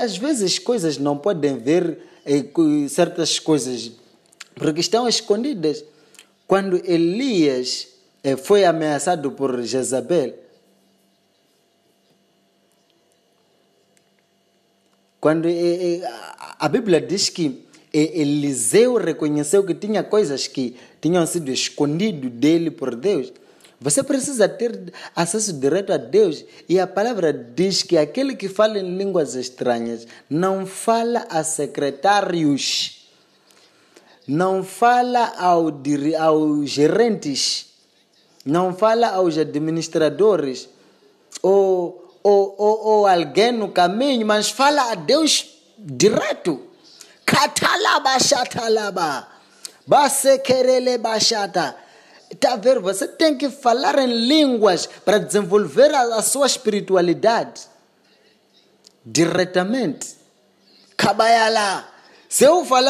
Às 0.02 0.18
vezes 0.18 0.60
coisas 0.60 0.98
não 0.98 1.18
podem 1.18 1.58
ver 1.58 2.00
eh, 2.26 2.44
certas 2.90 3.40
coisas 3.40 3.92
porque 4.56 4.82
estão 4.82 5.08
escondidas. 5.08 5.84
Quando 6.48 6.78
Elias 6.90 7.88
eh, 8.24 8.36
foi 8.36 8.66
ameaçado 8.66 9.32
por 9.32 9.62
Jezabel, 9.62 10.34
quando 15.20 15.48
eh, 15.48 16.02
a 16.60 16.68
Bíblia 16.68 17.00
diz 17.00 17.30
que 17.30 17.66
Eliseu 17.94 18.98
reconheceu 18.98 19.64
que 19.64 19.74
tinha 19.74 20.04
coisas 20.04 20.48
que 20.48 20.76
tinham 21.02 21.26
sido 21.26 21.50
escondidas 21.50 22.32
dele 22.32 22.70
por 22.70 22.96
Deus. 22.96 23.32
Você 23.80 24.02
precisa 24.02 24.50
ter 24.50 24.92
acesso 25.16 25.54
direto 25.54 25.94
a 25.94 25.98
Deus. 25.98 26.44
E 26.68 26.80
a 26.80 26.88
palavra 26.88 27.32
diz 27.32 27.84
que 27.84 27.98
aquele 27.98 28.36
que 28.36 28.50
fala 28.50 28.80
em 28.80 28.98
línguas 28.98 29.36
estranhas 29.36 30.08
não 30.30 30.66
fala 30.66 31.28
a 31.30 31.44
secretários, 31.44 33.08
não 34.28 34.64
fala 34.64 35.34
ao, 35.38 35.72
aos 36.20 36.70
gerentes, 36.70 37.68
não 38.44 38.74
fala 38.74 39.10
aos 39.10 39.38
administradores 39.38 40.68
ou, 41.42 42.20
ou, 42.24 42.56
ou, 42.58 42.86
ou 42.86 43.08
alguém 43.08 43.52
no 43.52 43.70
caminho, 43.70 44.26
mas 44.26 44.50
fala 44.50 44.92
a 44.92 44.96
Deus 44.96 45.57
direto. 45.78 46.68
Katalaba 47.26 48.20
shatalaba. 48.20 49.28
Basekerele 49.86 50.98
bashata. 50.98 51.76
Está 52.30 52.54
a 52.54 52.58
ver? 52.58 52.80
Você 52.80 53.08
tem 53.08 53.38
que 53.38 53.50
falar 53.50 53.98
em 54.00 54.28
línguas 54.28 54.88
para 55.06 55.18
desenvolver 55.18 55.94
a, 55.94 56.16
a 56.16 56.22
sua 56.22 56.46
espiritualidade 56.46 57.62
diretamente. 59.06 60.16
Cabayala. 60.98 61.88
Se 62.28 62.44
eu, 62.44 62.66
falo, 62.66 62.90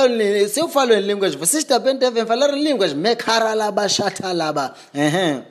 se 0.49 0.59
eu 0.59 0.67
falo 0.67 0.93
em 0.93 1.01
línguas, 1.01 1.35
vocês 1.35 1.63
também 1.63 1.95
devem 1.95 2.25
falar 2.25 2.51
em 2.55 2.63
línguas. 2.63 2.93
Mekaralaba, 2.93 3.87
chatalaba. 3.87 4.73
Uhum. 4.95 5.43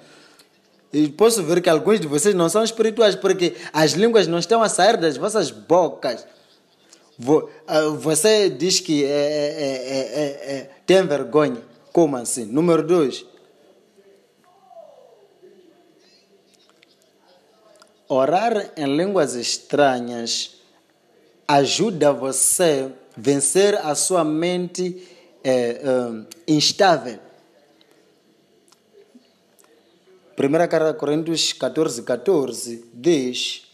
E 0.92 1.08
posso 1.08 1.42
ver 1.44 1.60
que 1.60 1.68
alguns 1.68 2.00
de 2.00 2.08
vocês 2.08 2.34
não 2.34 2.48
são 2.48 2.64
espirituais 2.64 3.14
porque 3.14 3.54
as 3.72 3.92
línguas 3.92 4.26
não 4.26 4.38
estão 4.38 4.62
a 4.62 4.68
sair 4.68 4.96
das 4.96 5.16
vossas 5.16 5.52
bocas. 5.52 6.26
Ah, 7.66 7.88
você 7.98 8.50
diz 8.50 8.80
que 8.80 9.04
é, 9.04 9.08
é, 9.08 9.12
é, 9.12 10.56
é, 10.56 10.70
tem 10.84 11.06
vergonha. 11.06 11.62
Como 11.92 12.16
assim? 12.16 12.44
Número 12.44 12.82
dois. 12.82 13.24
Orar 18.08 18.72
em 18.76 18.96
línguas 18.96 19.34
estranhas 19.34 20.56
ajuda 21.48 22.12
você 22.12 22.92
a 22.92 23.06
vencer 23.16 23.74
a 23.76 23.94
sua 23.94 24.22
mente 24.22 25.08
é, 25.42 25.52
é, 25.52 25.82
instável. 26.46 27.18
1 30.38 30.94
Coríntios 30.98 31.52
14, 31.54 32.02
14 32.02 32.84
diz: 32.92 33.65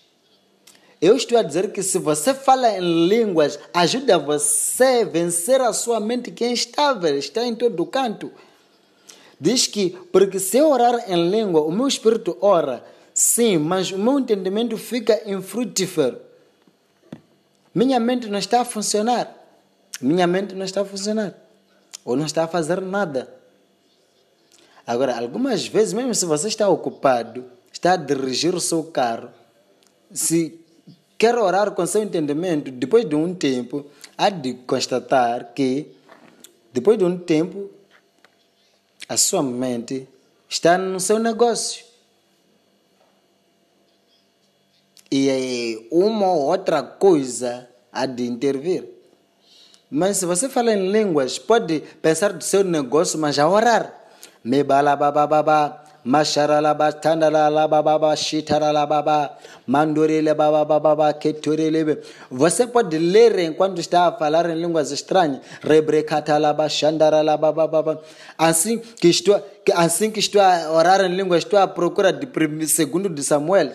Eu 1.03 1.17
estou 1.17 1.37
a 1.37 1.43
dizer 1.43 1.73
que 1.73 1.83
se 1.83 1.99
você 1.99 2.33
fala 2.33 2.71
em 2.71 3.09
línguas, 3.09 3.59
ajuda 3.75 4.19
você 4.19 5.03
a 5.03 5.05
vencer 5.05 5.61
a 5.61 5.73
sua 5.73 5.99
mente 6.01 6.31
que 6.31 6.45
é 6.45 6.51
instável, 6.51 7.19
está 7.19 7.45
em 7.45 7.55
todo 7.55 7.85
canto. 7.85 8.33
Diz 9.38 9.67
que, 9.67 9.91
porque 10.12 10.38
se 10.38 10.59
eu 10.59 10.71
orar 10.71 11.11
em 11.11 11.29
língua, 11.29 11.62
o 11.62 11.73
meu 11.73 11.88
espírito 11.88 12.38
ora, 12.41 12.85
Sim, 13.15 13.59
mas 13.59 13.91
o 13.91 13.99
meu 13.99 14.19
entendimento 14.19 14.77
fica 14.79 15.23
infrutífero. 15.31 16.21
Minha 17.75 18.01
mente 18.01 18.27
não 18.27 18.38
está 18.38 18.62
a 18.62 18.65
funcionar. 18.65 19.35
Minha 20.01 20.27
mente 20.27 20.55
não 20.55 20.65
está 20.65 20.81
a 20.83 20.85
funcionar. 20.85 21.35
Ou 22.05 22.17
não 22.17 22.27
está 22.27 22.45
a 22.45 22.49
fazer 22.49 22.81
nada. 22.81 23.33
Agora, 24.87 25.17
algumas 25.17 25.67
vezes, 25.67 25.93
mesmo 25.93 26.15
se 26.15 26.25
você 26.25 26.49
está 26.49 26.69
ocupado, 26.69 27.45
está 27.73 27.93
a 27.93 27.97
dirigir 27.97 28.55
o 28.55 28.61
seu 28.61 28.83
carro, 28.85 29.29
se 30.11 30.62
quer 31.23 31.39
orar 31.39 31.71
com 31.71 31.87
seu 31.87 32.03
entendimento, 32.03 32.73
depois 32.73 33.09
de 33.09 33.15
um 33.15 33.33
tempo, 33.33 33.87
há 34.19 34.29
de 34.29 34.55
constatar 34.55 35.53
que, 35.55 35.87
depois 36.73 36.99
de 36.99 37.05
um 37.05 37.17
tempo, 37.17 37.71
a 39.09 39.17
sua 39.17 39.41
mente 39.41 40.09
está 40.49 40.77
no 40.77 40.99
seu 40.99 41.21
negócio. 41.21 41.85
E 45.13 45.87
uma 45.93 46.27
ou 46.27 46.41
outra 46.41 46.83
coisa 46.83 47.69
há 47.93 48.05
de 48.05 48.27
intervir. 48.27 48.89
Mas 49.89 50.17
se 50.17 50.27
você 50.27 50.49
fala 50.49 50.73
em 50.73 50.91
línguas, 50.91 51.39
pode 51.39 51.85
pensar 52.03 52.33
do 52.33 52.43
seu 52.43 52.65
negócio, 52.65 53.17
mas 53.17 53.37
já 53.37 53.49
orar. 53.49 53.97
Me 54.43 54.65
balabababa, 54.65 55.82
masharalaba, 56.05 56.93
tandalalababa, 56.93 58.15
shitaralababa, 58.17 59.38
mandorelebababa, 59.67 61.12
ketorelebe. 61.15 61.99
Você 62.31 62.67
pode 62.67 62.99
ler 62.99 63.38
enquanto 63.38 63.81
está 63.81 64.09
a 64.09 64.12
falar 64.12 64.51
em 64.51 64.61
línguas 64.61 64.91
estranhas. 64.91 65.41
Rebrecatalaba, 65.62 66.69
shandaralababa. 66.69 68.03
Assim 68.37 68.79
que 68.79 69.09
estou, 69.09 69.41
assim 69.75 70.11
que 70.11 70.21
estou 70.21 70.41
a 70.41 70.73
orar 70.73 71.01
em 71.03 71.15
línguas, 71.15 71.45
estou 71.45 71.59
à 71.59 71.69
procura 71.69 72.12
de 72.12 72.67
segundo 72.67 73.09
de 73.09 73.23
Samuel. 73.23 73.73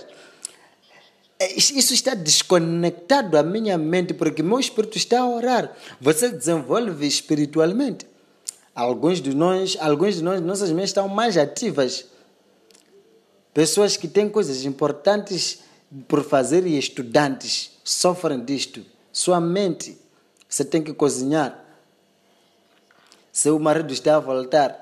Isso 1.55 1.93
está 1.93 2.15
desconectado 2.15 3.37
à 3.37 3.43
minha 3.43 3.77
mente, 3.77 4.13
porque 4.13 4.41
meu 4.41 4.59
espírito 4.59 4.97
está 4.97 5.19
a 5.19 5.29
orar. 5.29 5.71
Você 6.01 6.29
desenvolve 6.29 7.05
espiritualmente. 7.05 8.07
Alguns 8.73 9.21
de 9.21 9.35
nós, 9.35 9.77
alguns 9.79 10.15
de 10.15 10.23
nós, 10.23 10.41
nossas 10.41 10.71
mentes 10.71 10.89
estão 10.89 11.07
mais 11.07 11.37
ativas. 11.37 12.05
Pessoas 13.57 13.97
que 13.97 14.07
têm 14.07 14.29
coisas 14.29 14.65
importantes 14.65 15.63
por 16.07 16.23
fazer 16.23 16.67
e 16.67 16.77
estudantes 16.77 17.71
sofrem 17.83 18.45
disto. 18.45 18.85
Sua 19.11 19.41
mente, 19.41 19.97
você 20.47 20.63
tem 20.63 20.83
que 20.83 20.93
cozinhar. 20.93 21.65
Seu 23.31 23.57
marido 23.57 23.91
está 23.91 24.15
a 24.15 24.19
voltar. 24.19 24.79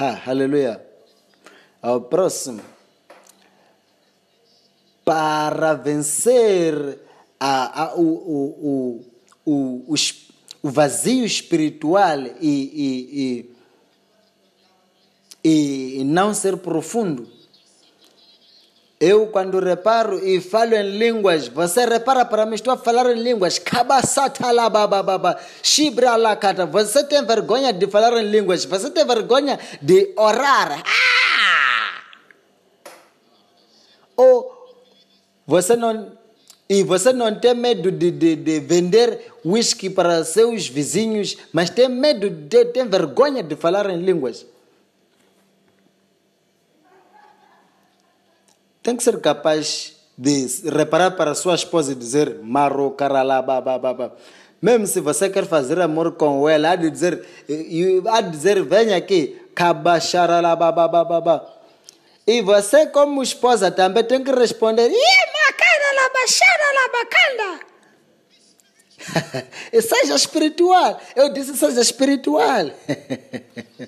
Ha, 0.00 0.30
aleluia. 0.30 0.82
Ao 1.82 2.00
próximo. 2.00 2.62
Para 5.04 5.74
vencer 5.74 6.98
a, 7.38 7.82
a, 7.82 7.94
o, 7.94 8.06
o, 8.06 9.04
o, 9.44 9.84
o, 9.86 9.94
o 10.62 10.70
vazio 10.70 11.26
espiritual 11.26 12.20
e, 12.20 12.30
e, 12.40 13.20
e, 13.20 13.56
e 15.48 16.04
não 16.04 16.34
ser 16.34 16.56
profundo. 16.58 17.28
Eu, 19.00 19.28
quando 19.28 19.60
reparo 19.60 20.18
e 20.26 20.40
falo 20.40 20.74
em 20.74 20.98
línguas, 20.98 21.46
você 21.46 21.84
repara 21.84 22.24
para 22.24 22.44
mim, 22.44 22.56
estou 22.56 22.74
a 22.74 22.76
falar 22.76 23.08
em 23.14 23.22
línguas. 23.22 23.60
Você 26.72 27.04
tem 27.04 27.24
vergonha 27.24 27.72
de 27.72 27.86
falar 27.86 28.20
em 28.20 28.28
línguas, 28.28 28.64
você 28.64 28.90
tem 28.90 29.06
vergonha 29.06 29.56
de 29.80 30.12
orar. 30.16 30.82
Ah! 30.84 32.02
Ou 34.16 34.52
você 35.46 35.76
não 35.76 36.18
e 36.68 36.82
você 36.82 37.12
não 37.12 37.34
tem 37.34 37.54
medo 37.54 37.90
de, 37.90 38.10
de, 38.10 38.36
de 38.36 38.60
vender 38.60 39.32
whisky 39.44 39.88
para 39.88 40.22
seus 40.22 40.68
vizinhos, 40.68 41.36
mas 41.50 41.70
tem 41.70 41.88
medo, 41.88 42.28
de, 42.28 42.64
tem 42.66 42.86
vergonha 42.86 43.42
de 43.42 43.56
falar 43.56 43.88
em 43.88 43.96
línguas. 43.96 44.44
Tem 48.88 48.96
que 48.96 49.02
ser 49.02 49.20
capaz 49.20 49.92
de 50.16 50.46
reparar 50.64 51.10
para 51.10 51.34
sua 51.34 51.54
esposa 51.54 51.92
e 51.92 51.94
dizer 51.94 52.38
maro, 52.42 52.90
caralá, 52.92 53.42
babá. 53.42 54.12
Mesmo 54.62 54.86
se 54.86 54.98
você 54.98 55.28
quer 55.28 55.46
fazer 55.46 55.78
amor 55.78 56.12
com 56.12 56.48
ela, 56.48 56.70
há 56.70 56.74
de 56.74 56.88
dizer, 56.88 57.22
há 58.10 58.22
de 58.22 58.30
dizer 58.30 58.64
venha 58.64 58.96
aqui, 58.96 59.38
cabacharalá, 59.54 60.56
babá. 60.56 61.46
E 62.26 62.40
você, 62.40 62.86
como 62.86 63.22
esposa, 63.22 63.70
também 63.70 64.04
tem 64.04 64.24
que 64.24 64.32
responder: 64.32 64.90
e 69.70 69.82
seja 69.82 70.14
espiritual. 70.14 70.98
Eu 71.14 71.30
disse: 71.30 71.54
seja 71.58 71.82
espiritual. 71.82 72.70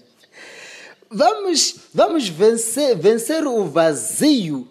vamos, 1.08 1.76
vamos 1.94 2.28
vencer, 2.28 2.94
vencer 2.98 3.46
o 3.46 3.64
vazio 3.64 4.68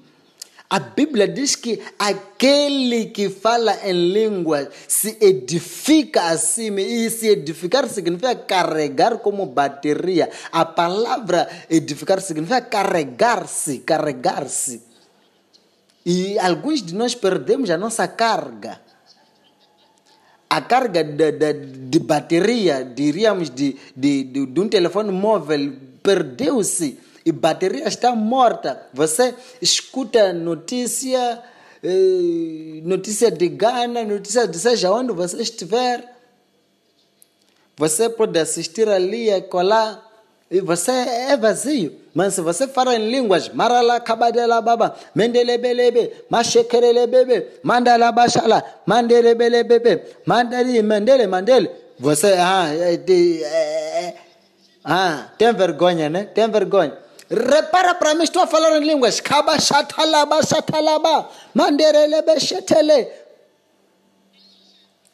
a 0.71 0.77
Bíblia 0.77 1.27
diz 1.27 1.55
que 1.55 1.81
aquele 1.97 3.07
que 3.07 3.27
fala 3.27 3.75
em 3.83 4.11
língua 4.13 4.69
se 4.87 5.17
edifica 5.19 6.29
assim, 6.29 6.75
e 6.75 7.09
se 7.09 7.27
edificar 7.27 7.89
significa 7.89 8.35
carregar 8.35 9.17
como 9.17 9.47
bateria. 9.47 10.29
A 10.51 10.63
palavra 10.63 11.49
edificar 11.71 12.21
significa 12.21 12.61
carregar-se, 12.61 13.79
carregar-se. 13.79 14.83
E 16.05 16.37
alguns 16.37 16.83
de 16.83 16.93
nós 16.93 17.15
perdemos 17.15 17.71
a 17.71 17.77
nossa 17.77 18.07
carga. 18.07 18.79
A 20.47 20.61
carga 20.61 21.03
de, 21.03 21.31
de, 21.31 21.53
de 21.53 21.99
bateria, 21.99 22.83
diríamos, 22.85 23.49
de, 23.49 23.75
de, 23.95 24.23
de, 24.23 24.45
de 24.45 24.59
um 24.59 24.69
telefone 24.69 25.11
móvel, 25.11 25.73
perdeu-se 26.03 27.08
e 27.25 27.31
bateria 27.31 27.87
está 27.87 28.15
morta. 28.15 28.87
Você 28.93 29.35
escuta 29.61 30.33
notícia, 30.33 31.41
eh, 31.83 32.81
notícia 32.83 33.29
de 33.29 33.47
Ghana, 33.49 34.03
notícia 34.03 34.47
de 34.47 34.57
seja 34.57 34.91
onde 34.91 35.13
você 35.13 35.41
estiver. 35.41 36.15
Você 37.77 38.09
pode 38.09 38.37
assistir 38.37 38.89
ali 38.89 39.29
e 39.29 39.41
colar 39.41 40.05
e 40.51 40.61
você 40.61 40.91
é 40.91 41.37
vazio. 41.37 41.93
Mas 42.13 42.33
se 42.33 42.41
você 42.41 42.67
fala 42.67 42.95
em 42.95 43.09
línguas, 43.09 43.49
marala 43.49 43.99
kabadela 43.99 44.61
baba, 44.61 44.95
mendelebelebe, 45.13 46.11
mashekerelebebe, 46.29 47.47
mandala 47.63 48.11
bashala, 48.11 48.63
mandelebelebebe, 48.85 50.01
mandali, 50.25 50.81
mandele, 50.81 51.27
mandele. 51.27 51.69
Você 51.99 52.33
ah, 52.33 52.67
é, 52.73 52.95
é, 52.95 54.05
é, 54.05 54.15
ah, 54.83 55.29
tem 55.37 55.53
vergonha, 55.53 56.09
né? 56.09 56.23
Tem 56.23 56.49
vergonha. 56.49 56.97
Repara 57.29 57.93
para 57.93 58.15
mim, 58.15 58.23
estou 58.23 58.41
a 58.41 58.47
falar 58.47 58.75
em 58.77 58.83
línguas. 58.83 59.19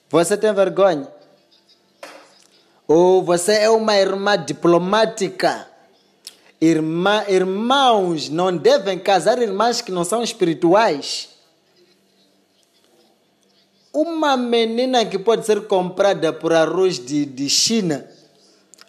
Você 0.10 0.38
tem 0.38 0.54
vergonha? 0.54 1.10
Ou 2.88 3.22
você 3.22 3.54
é 3.54 3.70
uma 3.70 3.98
irmã 3.98 4.38
diplomática? 4.42 5.68
Irmã, 6.62 7.26
irmãos 7.28 8.30
não 8.30 8.56
devem 8.56 8.98
casar 8.98 9.42
irmãs 9.42 9.82
que 9.82 9.92
não 9.92 10.06
são 10.06 10.24
espirituais. 10.24 11.30
Uma 13.92 14.38
menina 14.38 15.06
que 15.06 15.20
pode 15.20 15.46
ser 15.46 15.68
comprada 15.68 16.32
por 16.32 16.54
arroz 16.54 16.98
de, 16.98 17.26
de 17.26 17.50
China 17.50 18.15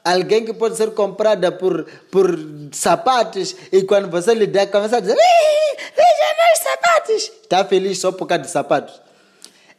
alguém 0.06 0.44
que 0.44 0.54
pode 0.54 0.76
ser 0.76 0.92
comprada 0.92 1.50
por, 1.50 1.84
por 2.12 2.38
sapatos 2.70 3.56
e 3.72 3.82
quando 3.82 4.08
você 4.08 4.32
lhe 4.34 4.46
der, 4.46 4.70
começa 4.70 4.98
a 4.98 5.00
dizer: 5.00 5.16
Veja 5.16 6.36
meus 6.38 6.58
sapatos. 6.62 7.32
Está 7.42 7.64
feliz 7.64 7.98
só 7.98 8.12
por 8.12 8.26
causa 8.26 8.44
de 8.44 8.50
sapatos. 8.50 9.00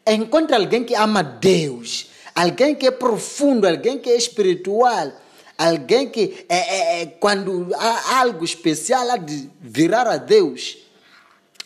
Encontre 0.06 0.56
alguém 0.56 0.84
que 0.84 0.94
ama 0.96 1.24
Deus, 1.24 2.10
alguém 2.36 2.76
que 2.76 2.88
é 2.88 2.92
profundo, 2.92 3.66
alguém 3.66 3.98
que 3.98 4.10
é 4.10 4.18
espiritual, 4.18 5.12
alguém 5.58 6.10
que 6.10 6.46
é, 6.50 6.58
é, 6.58 7.02
é 7.02 7.06
quando 7.06 7.74
há 7.76 8.20
algo 8.20 8.44
especial 8.44 9.10
há 9.10 9.18
de 9.18 9.50
virar 9.62 10.08
a 10.08 10.18
Deus. 10.18 10.78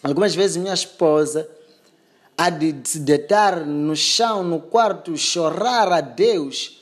Algumas 0.04 0.36
vezes 0.36 0.58
minha 0.58 0.74
esposa 0.74 1.50
há 2.38 2.50
de 2.50 2.76
se 2.84 3.00
deitar 3.00 3.66
no 3.66 3.96
chão, 3.96 4.44
no 4.44 4.60
quarto, 4.60 5.18
chorar 5.18 5.92
a 5.92 6.02
Deus 6.02 6.81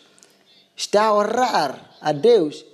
está 0.80 1.08
a 1.08 1.14
orar 1.14 1.98
a 2.00 2.14
Deus. 2.14 2.66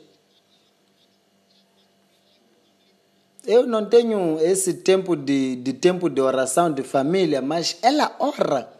Eu 3.43 3.65
não 3.65 3.83
tenho 3.89 4.39
esse 4.39 4.75
tempo 4.75 5.15
de, 5.15 5.55
de 5.55 5.73
tempo 5.73 6.07
de 6.07 6.21
oração 6.21 6.71
de 6.71 6.83
família, 6.83 7.41
mas 7.41 7.77
ela 7.81 8.15
ora. 8.19 8.71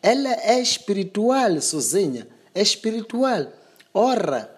Ela 0.00 0.32
é 0.44 0.60
espiritual 0.60 1.60
sozinha. 1.60 2.28
É 2.54 2.62
espiritual. 2.62 3.48
Ora. 3.92 4.56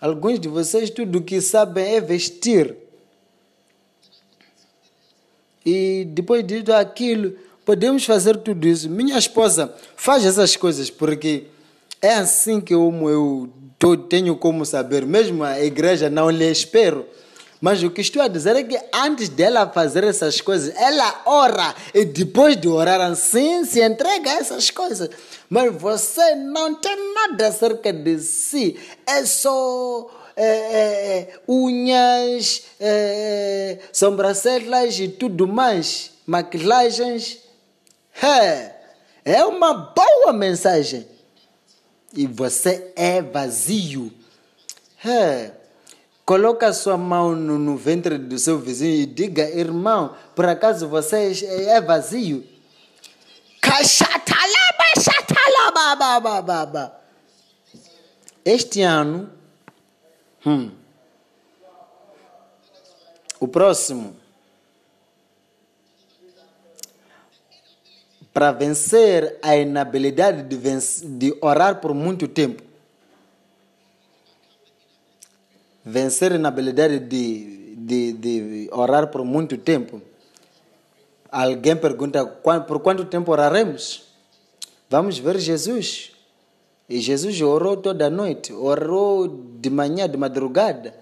Alguns 0.00 0.40
de 0.40 0.48
vocês 0.48 0.88
tudo 0.88 1.22
que 1.22 1.40
sabem 1.42 1.96
é 1.96 2.00
vestir. 2.00 2.76
E 5.64 6.06
depois 6.08 6.46
de 6.46 6.72
aquilo, 6.72 7.36
podemos 7.64 8.06
fazer 8.06 8.38
tudo 8.38 8.66
isso. 8.66 8.88
Minha 8.88 9.18
esposa 9.18 9.74
faz 9.96 10.24
essas 10.24 10.56
coisas 10.56 10.88
porque 10.88 11.48
é 12.00 12.14
assim 12.14 12.60
que 12.60 12.74
eu, 12.74 12.92
eu 13.08 13.50
tô, 13.78 13.96
tenho 13.96 14.36
como 14.36 14.64
saber, 14.64 15.06
mesmo 15.06 15.44
a 15.44 15.60
igreja 15.60 16.10
não 16.10 16.30
lhe 16.30 16.50
espero. 16.50 17.06
Mas 17.60 17.82
o 17.82 17.90
que 17.90 18.02
estou 18.02 18.20
a 18.20 18.28
dizer 18.28 18.54
é 18.54 18.62
que 18.62 18.78
antes 18.92 19.28
dela 19.28 19.66
fazer 19.68 20.04
essas 20.04 20.40
coisas, 20.40 20.74
ela 20.76 21.22
ora 21.24 21.74
e 21.94 22.04
depois 22.04 22.56
de 22.56 22.68
orar 22.68 23.00
assim 23.00 23.64
se 23.64 23.82
entrega 23.82 24.30
a 24.30 24.34
essas 24.34 24.70
coisas. 24.70 25.08
Mas 25.48 25.74
você 25.74 26.34
não 26.34 26.74
tem 26.74 26.96
nada 27.14 27.48
acerca 27.48 27.92
de 27.92 28.18
si, 28.18 28.78
é 29.06 29.24
só 29.24 30.10
é, 30.36 30.46
é, 30.46 31.40
unhas, 31.48 32.64
é, 32.78 33.78
sobrancelhas 33.90 34.98
e 34.98 35.08
tudo 35.08 35.48
mais, 35.48 36.10
maquilagens. 36.26 37.38
É, 38.22 38.70
é 39.24 39.44
uma 39.44 39.72
boa 39.72 40.32
mensagem. 40.32 41.06
E 42.12 42.26
você 42.26 42.92
é 42.96 43.20
vazio. 43.20 44.12
É. 45.04 45.52
Coloca 46.24 46.72
sua 46.72 46.96
mão 46.96 47.36
no, 47.36 47.58
no, 47.58 47.76
ventre 47.76 48.18
do 48.18 48.38
seu 48.38 48.58
vizinho 48.58 49.02
e 49.02 49.06
diga, 49.06 49.48
irmão, 49.48 50.16
por 50.34 50.44
acaso 50.44 50.88
você 50.88 51.32
é, 51.44 51.76
é 51.76 51.80
vazio? 51.80 52.44
Este 58.44 58.82
ano, 58.82 59.30
hum, 60.44 60.70
o 63.38 63.46
próximo, 63.46 64.16
para 68.36 68.52
vencer 68.52 69.38
a 69.40 69.56
inabilidade 69.56 70.42
de, 70.42 70.56
vencer, 70.58 71.08
de 71.08 71.34
orar 71.40 71.80
por 71.80 71.94
muito 71.94 72.28
tempo, 72.28 72.62
vencer 75.82 76.32
a 76.32 76.34
inabilidade 76.34 76.98
de, 76.98 77.76
de, 77.76 78.12
de 78.12 78.68
orar 78.72 79.06
por 79.06 79.24
muito 79.24 79.56
tempo, 79.56 80.02
alguém 81.32 81.74
pergunta 81.76 82.26
por 82.26 82.80
quanto 82.80 83.06
tempo 83.06 83.32
oraremos? 83.32 84.04
Vamos 84.90 85.18
ver 85.18 85.38
Jesus. 85.38 86.12
E 86.90 87.00
Jesus 87.00 87.40
orou 87.40 87.78
toda 87.78 88.10
noite, 88.10 88.52
orou 88.52 89.28
de 89.28 89.70
manhã, 89.70 90.06
de 90.06 90.18
madrugada. 90.18 90.94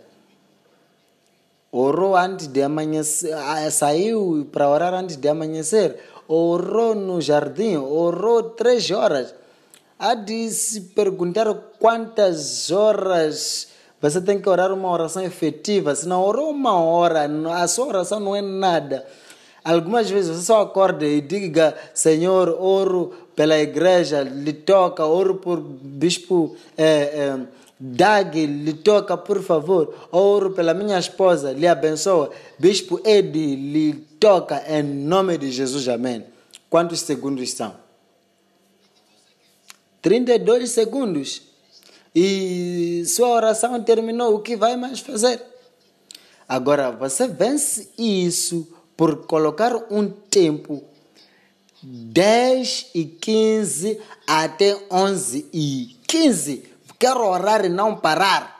Orou 1.72 2.16
antes 2.16 2.46
de 2.46 2.62
amanhecer, 2.62 3.34
saiu 3.72 4.48
para 4.52 4.68
orar 4.68 4.94
antes 4.94 5.16
de 5.16 5.28
amanhecer. 5.28 6.13
Orou 6.26 6.94
no 6.94 7.20
jardim, 7.20 7.76
orou 7.76 8.42
três 8.42 8.90
horas. 8.90 9.34
Há 9.98 10.14
de 10.14 10.50
se 10.50 10.80
perguntar 10.80 11.52
quantas 11.78 12.70
horas 12.70 13.68
você 14.00 14.20
tem 14.20 14.38
que 14.38 14.48
orar 14.48 14.70
uma 14.72 14.90
oração 14.90 15.22
efetiva. 15.22 15.94
Se 15.94 16.06
não 16.06 16.22
orou 16.22 16.50
uma 16.50 16.78
hora, 16.78 17.26
a 17.54 17.66
sua 17.66 17.86
oração 17.86 18.20
não 18.20 18.36
é 18.36 18.42
nada. 18.42 19.06
Algumas 19.64 20.10
vezes 20.10 20.36
você 20.36 20.44
só 20.44 20.60
acorda 20.60 21.06
e 21.06 21.22
diga, 21.22 21.74
Senhor, 21.94 22.50
oro 22.60 23.14
pela 23.34 23.58
igreja, 23.58 24.22
lhe 24.22 24.52
toca, 24.52 25.06
oro 25.06 25.36
por 25.36 25.58
bispo 25.58 26.54
é, 26.76 26.84
é, 26.84 27.40
Dag, 27.78 28.46
lhe 28.46 28.72
toca, 28.72 29.16
por 29.16 29.42
favor, 29.42 30.08
oro 30.12 30.52
pela 30.52 30.72
minha 30.72 30.98
esposa, 30.98 31.52
lhe 31.52 31.66
abençoa. 31.66 32.30
Bispo 32.58 33.00
Edi, 33.04 33.56
lhe 33.56 33.94
toca, 34.20 34.62
em 34.68 34.82
nome 34.82 35.36
de 35.36 35.50
Jesus, 35.50 35.88
amém. 35.88 36.24
Quantos 36.70 37.00
segundos 37.00 37.50
são? 37.52 37.74
32 40.00 40.70
segundos. 40.70 41.42
E 42.14 43.02
sua 43.06 43.28
oração 43.28 43.82
terminou, 43.82 44.36
o 44.36 44.40
que 44.40 44.54
vai 44.54 44.76
mais 44.76 45.00
fazer? 45.00 45.42
Agora, 46.48 46.92
você 46.92 47.26
vence 47.26 47.90
isso 47.98 48.68
por 48.96 49.26
colocar 49.26 49.74
um 49.90 50.08
tempo 50.08 50.84
10 51.82 52.90
e 52.94 53.04
15 53.04 54.00
até 54.26 54.78
11 54.90 55.48
e 55.52 55.96
15. 56.06 56.73
Quiero 57.04 57.28
orar 57.28 57.66
y 57.66 57.68
no 57.68 58.00
parar. 58.00 58.56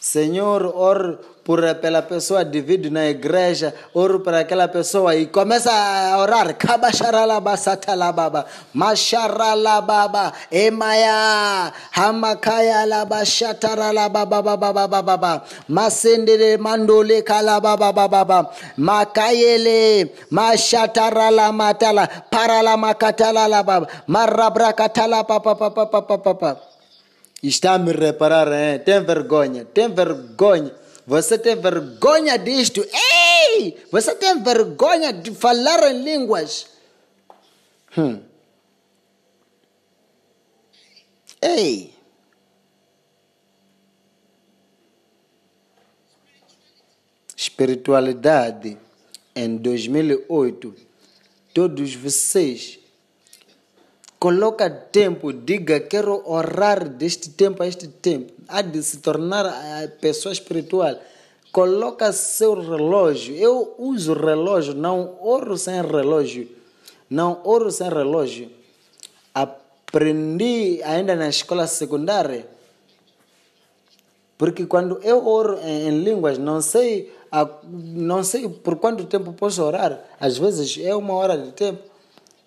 Señor, 0.00 0.72
or 0.74 1.24
por 1.44 1.62
pela 1.76 2.02
pessoa 2.02 2.44
divide 2.44 2.90
na 2.90 3.06
igreja, 3.06 3.74
oro 3.94 4.20
para 4.20 4.40
aquela 4.40 4.68
pessoa 4.68 5.16
e 5.16 5.26
começa 5.26 5.72
a 5.72 6.18
orar. 6.18 6.54
Kabasharalaba 6.54 7.56
satalababa, 7.56 8.46
masharalababa, 8.72 10.32
emaya, 10.50 11.72
hamakaya 11.90 12.86
baba 14.08 15.02
baba, 15.02 15.44
masendele 15.68 16.56
mandole 16.58 17.22
kalababa 17.22 17.92
baba, 17.92 18.50
makayele, 18.76 20.12
mashatarala 20.30 21.52
matala, 21.52 22.08
parala 22.30 22.76
você 31.12 31.36
tem 31.36 31.54
vergonha 31.54 32.38
disto? 32.38 32.80
Ei! 32.80 33.84
Você 33.90 34.14
tem 34.14 34.42
vergonha 34.42 35.12
de 35.12 35.30
falar 35.34 35.92
em 35.92 36.02
línguas? 36.02 36.68
Hum. 37.98 38.22
Ei! 41.42 41.94
Espiritualidade. 47.36 48.78
Em 49.36 49.58
2008, 49.58 50.74
todos 51.52 51.94
vocês 51.94 52.78
Coloca 54.22 54.70
tempo, 54.70 55.32
diga, 55.32 55.80
quero 55.80 56.22
orar 56.24 56.88
deste 56.88 57.28
tempo 57.30 57.60
a 57.60 57.66
este 57.66 57.88
tempo. 57.88 58.32
Há 58.46 58.62
de 58.62 58.80
se 58.80 58.98
tornar 58.98 59.44
a 59.44 59.88
pessoa 60.00 60.32
espiritual. 60.32 60.94
Coloca 61.50 62.12
seu 62.12 62.54
relógio. 62.54 63.34
Eu 63.34 63.74
uso 63.76 64.14
relógio, 64.14 64.74
não 64.74 65.18
oro 65.20 65.58
sem 65.58 65.82
relógio. 65.82 66.48
Não 67.10 67.40
oro 67.42 67.68
sem 67.72 67.88
relógio. 67.88 68.48
Aprendi 69.34 70.80
ainda 70.84 71.16
na 71.16 71.28
escola 71.28 71.66
secundária. 71.66 72.46
Porque 74.38 74.66
quando 74.66 75.00
eu 75.02 75.26
oro 75.26 75.58
em, 75.64 75.88
em 75.88 75.98
línguas, 76.04 76.38
não 76.38 76.60
sei, 76.60 77.12
não 77.72 78.22
sei 78.22 78.48
por 78.48 78.76
quanto 78.76 79.04
tempo 79.04 79.32
posso 79.32 79.64
orar. 79.64 79.98
Às 80.20 80.38
vezes 80.38 80.78
é 80.80 80.94
uma 80.94 81.14
hora 81.14 81.36
de 81.36 81.50
tempo 81.50 81.90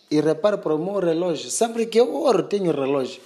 e 0.09 0.21
repara 0.21 0.57
para 0.57 0.73
o 0.73 0.77
meu 0.77 0.99
relógio. 0.99 1.49
Sempre 1.49 1.85
que 1.85 1.99
eu 1.99 2.15
oro, 2.23 2.43
tenho 2.43 2.71
relógio. 2.71 3.21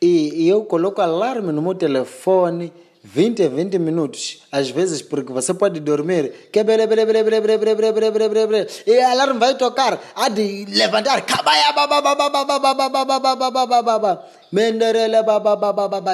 E, 0.00 0.44
e 0.44 0.48
eu 0.48 0.64
coloco 0.64 1.00
alarme 1.02 1.52
no 1.52 1.60
meu 1.60 1.74
telefone 1.74 2.72
20 3.02 3.44
a 3.44 3.48
20 3.48 3.78
minutos, 3.78 4.42
às 4.52 4.68
vezes, 4.68 5.00
porque 5.00 5.32
você 5.32 5.54
pode 5.54 5.80
dormir, 5.80 6.50
que 6.52 6.62
bele, 6.62 6.86
bele, 6.86 7.06
bele, 7.06 7.22
bele, 7.24 7.40
bele, 7.40 7.58
bele, 7.58 7.92
bele, 7.92 8.10
bele, 8.10 8.28
bele, 8.28 8.46
bele, 8.46 8.66
e 8.86 8.98
o 8.98 9.06
alarme 9.06 9.40
vai 9.40 9.56
tocar, 9.56 9.98
há 10.14 10.28
de 10.28 10.66
levantar, 10.66 11.24
menderele, 14.52 15.16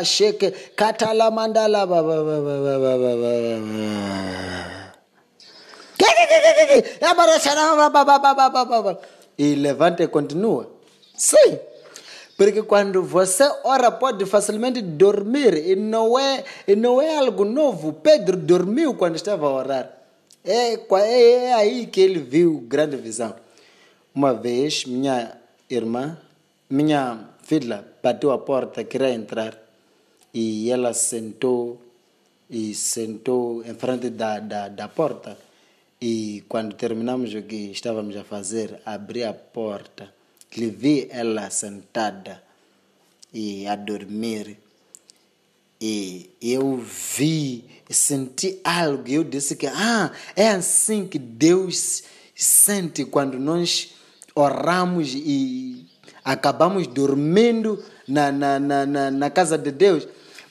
shake, 0.04 0.52
katala, 0.76 1.28
mandala, 1.28 1.86
e 9.38 9.54
levanta 9.54 10.02
e 10.02 10.08
continua. 10.08 10.70
Sim. 11.16 11.58
Porque 12.36 12.62
quando 12.62 13.02
você 13.02 13.44
ora, 13.64 13.90
pode 13.90 14.26
facilmente 14.26 14.82
dormir. 14.82 15.56
E 15.56 15.74
não 15.74 16.18
é, 16.18 16.44
e 16.66 16.76
não 16.76 17.00
é 17.00 17.16
algo 17.16 17.44
novo. 17.44 17.92
Pedro 17.94 18.36
dormiu 18.36 18.94
quando 18.94 19.16
estava 19.16 19.46
a 19.46 19.52
orar. 19.52 19.92
É, 20.44 20.74
é, 20.74 21.44
é 21.46 21.54
aí 21.54 21.86
que 21.86 22.00
ele 22.00 22.18
viu 22.20 22.60
grande 22.68 22.96
visão. 22.96 23.34
Uma 24.14 24.34
vez, 24.34 24.84
minha 24.84 25.36
irmã, 25.68 26.18
minha 26.68 27.30
filha, 27.42 27.84
bateu 28.02 28.30
a 28.30 28.38
porta, 28.38 28.84
queria 28.84 29.10
entrar. 29.10 29.56
E 30.32 30.70
ela 30.70 30.92
sentou, 30.92 31.80
e 32.50 32.74
sentou 32.74 33.64
em 33.64 33.74
frente 33.74 34.10
da, 34.10 34.38
da, 34.38 34.68
da 34.68 34.88
porta. 34.88 35.45
E 36.00 36.44
quando 36.48 36.74
terminamos 36.74 37.32
o 37.34 37.42
que 37.42 37.70
estávamos 37.70 38.16
a 38.16 38.24
fazer, 38.24 38.80
abri 38.84 39.24
a 39.24 39.32
porta, 39.32 40.12
lhe 40.56 40.68
vi 40.68 41.08
ela 41.10 41.48
sentada 41.50 42.42
e 43.32 43.66
a 43.66 43.74
dormir. 43.76 44.58
E 45.80 46.30
eu 46.40 46.76
vi, 46.76 47.64
senti 47.88 48.60
algo, 48.62 49.08
eu 49.08 49.24
disse 49.24 49.56
que 49.56 49.66
ah, 49.66 50.12
é 50.34 50.48
assim 50.48 51.06
que 51.06 51.18
Deus 51.18 52.02
sente 52.34 53.04
quando 53.04 53.38
nós 53.38 53.94
oramos 54.34 55.14
e 55.14 55.86
acabamos 56.22 56.86
dormindo 56.86 57.82
na, 58.06 58.30
na, 58.30 58.58
na, 58.58 58.86
na, 58.86 59.10
na 59.10 59.30
casa 59.30 59.56
de 59.56 59.70
Deus. 59.70 60.06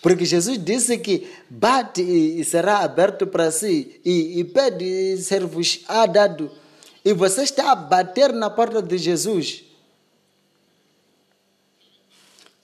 Porque 0.06 0.24
Jesus 0.24 0.64
disse 0.64 1.00
que 1.00 1.28
bate 1.50 2.04
e 2.04 2.44
será 2.44 2.82
aberto 2.82 3.26
para 3.26 3.50
si, 3.50 4.00
e, 4.06 4.40
e 4.40 4.44
pede 4.44 4.86
e 4.86 5.18
ser-vos 5.18 5.82
dado. 6.14 6.52
E 7.04 7.12
você 7.12 7.42
está 7.42 7.72
a 7.72 7.76
bater 7.76 8.32
na 8.32 8.52
porta 8.52 8.84
de 8.84 9.00
Jesus. 9.00 9.64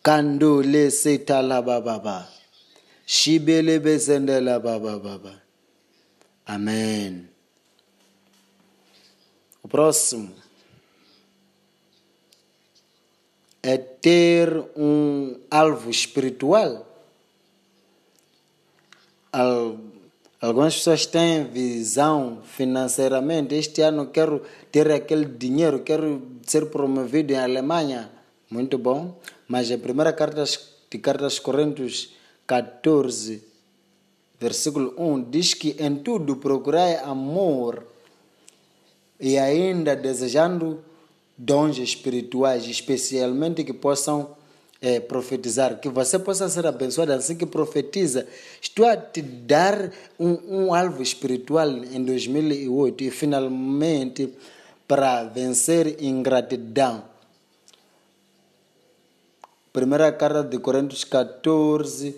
Kandule 0.04 0.92
setala 0.92 1.64
bababa. 1.64 2.30
Shibele 3.08 3.80
bezendela 3.80 4.60
bababa. 4.60 5.42
Amém. 6.46 7.28
O 9.64 9.68
próximo 9.68 10.32
é 13.64 13.80
ter 13.80 14.48
um 14.78 15.40
alvo 15.50 15.90
espiritual. 15.90 16.91
Algumas 19.32 20.76
pessoas 20.76 21.06
têm 21.06 21.46
visão 21.46 22.40
financeiramente. 22.44 23.56
Este 23.56 23.82
ano 23.82 24.08
quero 24.08 24.42
ter 24.72 24.92
aquele 24.92 25.26
dinheiro, 25.26 25.80
quero 25.80 26.22
ser 26.46 26.66
promovido 26.66 27.32
em 27.32 27.38
Alemanha. 27.38 28.10
Muito 28.50 28.78
bom. 28.78 29.18
Mas 29.48 29.72
a 29.72 29.78
primeira 29.78 30.12
carta 30.12 30.44
de 30.44 30.98
Cartas 30.98 31.40
Coríntios 31.40 32.14
14, 32.46 33.42
versículo 34.40 34.94
1, 34.98 35.30
diz 35.30 35.54
que 35.54 35.76
em 35.80 35.96
tudo 35.96 36.36
procurai 36.36 36.96
amor 36.98 37.86
e 39.20 39.38
ainda 39.38 39.96
desejando 39.96 40.84
dons 41.38 41.78
espirituais, 41.78 42.66
especialmente 42.66 43.64
que 43.64 43.72
possam 43.72 44.36
é, 44.82 45.00
profetizar, 45.00 45.80
que 45.80 45.88
você 45.88 46.18
possa 46.18 46.50
ser 46.50 46.66
abençoado 46.66 47.14
assim 47.14 47.36
que 47.36 47.46
profetiza. 47.46 48.28
Estou 48.60 48.88
a 48.88 48.98
te 48.98 49.22
dar 49.22 49.92
um, 50.20 50.66
um 50.66 50.74
alvo 50.74 51.04
espiritual 51.04 51.70
em 51.70 52.04
2008 52.04 53.04
e 53.04 53.12
finalmente 53.12 54.34
para 54.88 55.24
vencer 55.24 56.04
ingratidão. 56.04 57.04
Primeira 59.72 60.12
carta 60.12 60.44
de 60.44 60.58
Coríntios 60.58 61.04
14, 61.04 62.16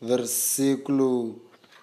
versículo. 0.00 1.40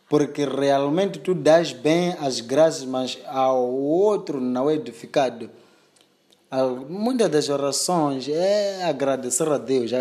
Porque 0.08 0.44
realmente 0.44 1.20
tu 1.20 1.34
dás 1.34 1.72
bem 1.72 2.14
as 2.20 2.42
graças, 2.42 2.84
mas 2.84 3.18
ao 3.26 3.72
outro 3.72 4.42
não 4.42 4.70
é 4.70 4.74
edificado. 4.74 5.50
Muitas 6.52 7.30
das 7.30 7.48
orações 7.48 8.28
é 8.28 8.84
agradecer 8.84 9.48
a 9.48 9.60
Deus. 9.60 9.92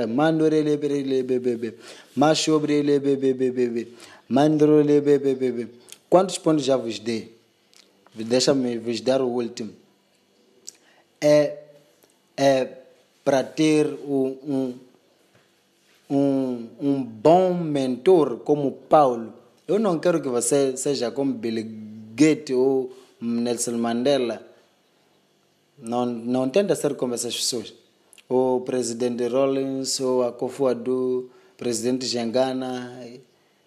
Quantos 6.08 6.38
pontos 6.38 6.64
já 6.64 6.74
vos 6.74 6.98
dei? 6.98 7.36
Deixa-me 8.14 8.78
vos 8.78 9.00
dar 9.02 9.20
o 9.20 9.28
último. 9.28 9.72
É, 11.20 11.58
é 12.34 12.68
para 13.22 13.44
ter 13.44 13.86
um, 14.06 14.74
um, 16.08 16.66
um 16.80 17.02
bom 17.02 17.52
mentor 17.52 18.38
como 18.38 18.72
Paulo. 18.72 19.34
Eu 19.66 19.78
não 19.78 19.98
quero 19.98 20.22
que 20.22 20.28
você 20.30 20.74
seja 20.78 21.10
como 21.10 21.34
Bill 21.34 21.62
Gates 22.14 22.56
ou 22.56 22.90
Nelson 23.20 23.72
Mandela 23.72 24.47
não, 25.78 26.06
não 26.06 26.48
tenta 26.48 26.74
ser 26.74 26.94
como 26.94 27.14
essas 27.14 27.34
pessoas. 27.36 27.72
O 28.28 28.60
presidente 28.60 29.26
Rollins, 29.26 30.00
ou 30.00 30.22
a 30.22 30.32
Kofu 30.32 30.66
presidente 31.56 32.06
Jangana, 32.06 33.02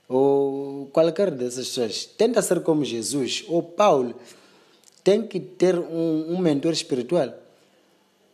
ou 0.08 0.88
qualquer 0.93 1.32
dessas 1.32 1.67
pessoas. 1.67 2.06
Tenta 2.06 2.41
ser 2.41 2.62
como 2.62 2.84
Jesus 2.84 3.45
ou 3.47 3.63
Paulo. 3.63 4.15
Tem 5.04 5.26
que 5.26 5.39
ter 5.39 5.80
um, 5.80 6.34
um 6.34 6.38
mentor 6.38 6.74
espiritual. 6.74 7.34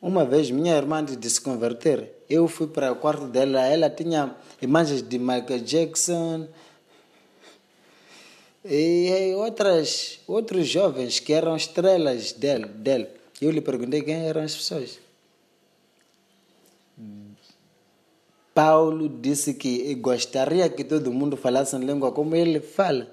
Uma 0.02 0.26
vez, 0.26 0.52
minha 0.52 0.76
irmã 0.76 1.04
de 1.04 1.30
se 1.30 1.42
converter, 1.42 2.12
eu 2.30 2.48
fui 2.48 2.68
para 2.68 2.92
o 2.92 2.98
quarto 2.98 3.26
dela, 3.26 3.66
ela 3.66 3.90
tinha 3.90 4.36
imagens 4.62 5.02
de 5.02 5.18
Michael 5.18 5.60
Jackson 5.60 6.48
e 8.64 9.34
outras, 9.36 10.20
outros 10.28 10.68
jovens 10.68 11.20
que 11.20 11.32
eram 11.32 11.56
estrelas 11.56 12.34
dele. 12.34 12.66
dele. 12.66 13.17
Eu 13.40 13.52
lhe 13.52 13.62
perguntei 13.62 14.02
quem 14.02 14.16
eram 14.28 14.42
as 14.42 14.56
pessoas. 14.56 15.00
Paulo 18.54 19.08
disse 19.08 19.54
que 19.54 19.94
gostaria 19.96 20.68
que 20.68 20.84
todo 20.84 21.14
mundo 21.14 21.38
falasse 21.38 21.76
em 21.76 21.80
língua 21.80 22.12
como 22.12 22.36
ele 22.36 22.60
fala. 22.60 23.08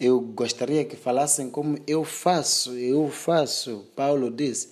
Eu 0.00 0.18
gostaria 0.18 0.84
que 0.84 0.96
falassem 0.96 1.50
como 1.50 1.78
eu 1.86 2.04
faço, 2.04 2.72
eu 2.72 3.08
faço, 3.10 3.84
Paulo 3.94 4.30
disse. 4.30 4.70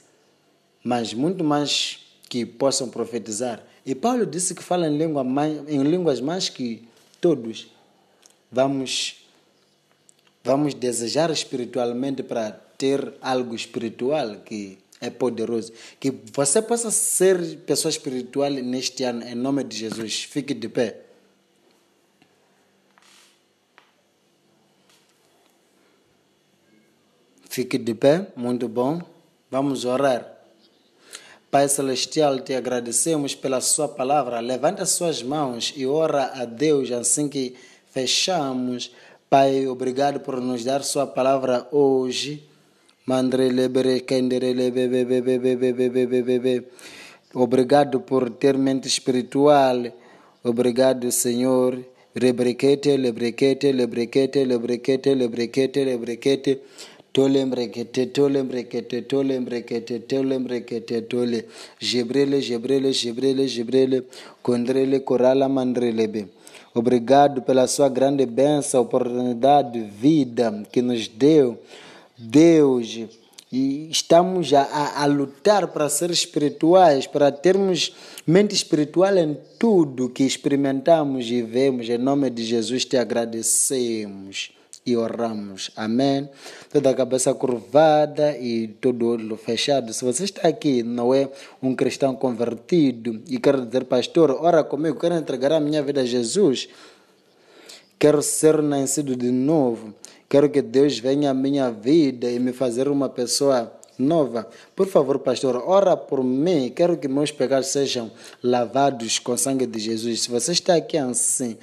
Mas 0.82 1.12
muito 1.12 1.44
mais 1.44 2.00
que 2.30 2.46
possam 2.46 2.88
profetizar. 2.88 3.62
E 3.84 3.94
Paulo 3.94 4.24
disse 4.24 4.54
que 4.54 4.62
fala 4.62 4.88
em, 4.88 4.96
língua 4.96 5.22
mais, 5.22 5.68
em 5.68 5.82
línguas 5.82 6.18
mais 6.20 6.48
que 6.48 6.88
todos. 7.20 7.68
Vamos, 8.50 9.26
vamos 10.42 10.72
desejar 10.72 11.30
espiritualmente 11.30 12.22
para 12.22 12.58
ter 12.82 13.14
algo 13.20 13.54
espiritual 13.54 14.40
que 14.44 14.76
é 15.00 15.08
poderoso. 15.08 15.72
Que 16.00 16.10
você 16.32 16.60
possa 16.60 16.90
ser 16.90 17.58
pessoa 17.58 17.90
espiritual 17.90 18.50
neste 18.50 19.04
ano, 19.04 19.22
em 19.22 19.36
nome 19.36 19.62
de 19.62 19.76
Jesus. 19.76 20.24
Fique 20.24 20.52
de 20.52 20.68
pé. 20.68 20.98
Fique 27.48 27.78
de 27.78 27.94
pé, 27.94 28.26
muito 28.34 28.66
bom. 28.66 29.00
Vamos 29.48 29.84
orar. 29.84 30.28
Pai 31.52 31.68
Celestial, 31.68 32.40
te 32.40 32.56
agradecemos 32.56 33.36
pela 33.36 33.60
Sua 33.60 33.86
palavra. 33.86 34.40
Levanta 34.40 34.84
suas 34.86 35.22
mãos 35.22 35.72
e 35.76 35.86
ora 35.86 36.32
a 36.34 36.44
Deus 36.44 36.90
assim 36.90 37.28
que 37.28 37.54
fechamos. 37.92 38.90
Pai, 39.30 39.68
obrigado 39.68 40.18
por 40.18 40.40
nos 40.40 40.64
dar 40.64 40.82
Sua 40.82 41.06
palavra 41.06 41.68
hoje. 41.70 42.50
Obrigado 47.34 48.00
por 48.00 48.30
ter 48.30 48.56
mente 48.58 48.88
espiritual. 48.88 49.92
Obrigado, 50.42 51.10
Senhor. 51.12 51.78
Rebrequete, 52.14 52.96
lebrequete, 52.96 53.72
lebrequete, 53.72 54.44
lebrequete, 54.44 55.14
lebrequete, 55.14 55.84
lebrequete. 55.84 56.60
Tole 57.12 57.44
mbrekete, 57.44 58.06
tole 58.06 58.42
mbrekete, 58.42 59.02
tole 59.02 59.40
mbrekete, 59.40 59.98
tole 60.00 60.38
mbrekete, 60.38 61.02
tole. 61.02 61.44
Gebrele, 61.78 62.40
gebrele, 62.40 62.92
gebrele. 62.92 64.02
Condrele, 64.42 65.00
corala, 65.00 65.48
mandrelebe. 65.48 66.28
Obrigado 66.74 67.42
pela 67.42 67.66
sua 67.66 67.90
grande 67.90 68.24
bênção, 68.24 68.80
oportunidade, 68.80 69.80
vida 69.80 70.62
que 70.72 70.80
nos 70.80 71.06
deu 71.08 71.58
Deus 72.22 73.00
e 73.52 73.90
estamos 73.90 74.54
a, 74.54 75.02
a, 75.02 75.04
lutar 75.04 75.68
para 75.68 75.88
ser 75.90 76.10
espirituais, 76.10 77.06
para 77.06 77.30
termos 77.30 77.94
mente 78.26 78.54
espiritual 78.54 79.18
em 79.18 79.36
tudo 79.58 80.08
que 80.08 80.24
experimentamos 80.24 81.26
e 81.30 81.42
vemos. 81.42 81.88
Em 81.90 81.98
nome 81.98 82.30
de 82.30 82.44
Jesus 82.44 82.86
te 82.86 82.96
agradecemos 82.96 84.52
e 84.86 84.96
oramos. 84.96 85.70
Amém. 85.76 86.30
Toda 86.72 86.90
a 86.90 86.94
cabeça 86.94 87.34
curvada 87.34 88.38
e 88.38 88.68
todo 88.68 89.06
olho 89.08 89.36
fechado. 89.36 89.92
Se 89.92 90.02
você 90.02 90.24
está 90.24 90.48
aqui, 90.48 90.82
não 90.82 91.14
é 91.14 91.28
um 91.62 91.74
cristão 91.74 92.14
convertido 92.14 93.20
e 93.28 93.38
quer 93.38 93.60
dizer, 93.60 93.84
pastor, 93.84 94.30
ora 94.30 94.64
comigo, 94.64 94.98
quero 94.98 95.14
entregar 95.14 95.52
a 95.52 95.60
minha 95.60 95.82
vida 95.82 96.00
a 96.00 96.06
Jesus. 96.06 96.70
Quero 97.98 98.22
ser 98.22 98.62
nascido 98.62 99.14
de 99.14 99.30
novo. 99.30 99.94
Quero 100.32 100.48
que 100.48 100.62
Deus 100.62 100.98
venha 100.98 101.30
à 101.30 101.34
minha 101.34 101.70
vida 101.70 102.30
e 102.30 102.38
me 102.38 102.54
fazer 102.54 102.88
uma 102.88 103.06
pessoa 103.06 103.70
nova. 103.98 104.48
Por 104.74 104.86
favor, 104.86 105.18
pastor, 105.18 105.62
ora 105.66 105.94
por 105.94 106.24
mim. 106.24 106.72
Quero 106.74 106.96
que 106.96 107.06
meus 107.06 107.30
pecados 107.30 107.66
sejam 107.66 108.10
lavados 108.42 109.18
com 109.18 109.32
o 109.32 109.36
sangue 109.36 109.66
de 109.66 109.78
Jesus. 109.78 110.22
Se 110.22 110.30
você 110.30 110.52
está 110.52 110.74
aqui 110.74 110.96
assim, 110.96 111.58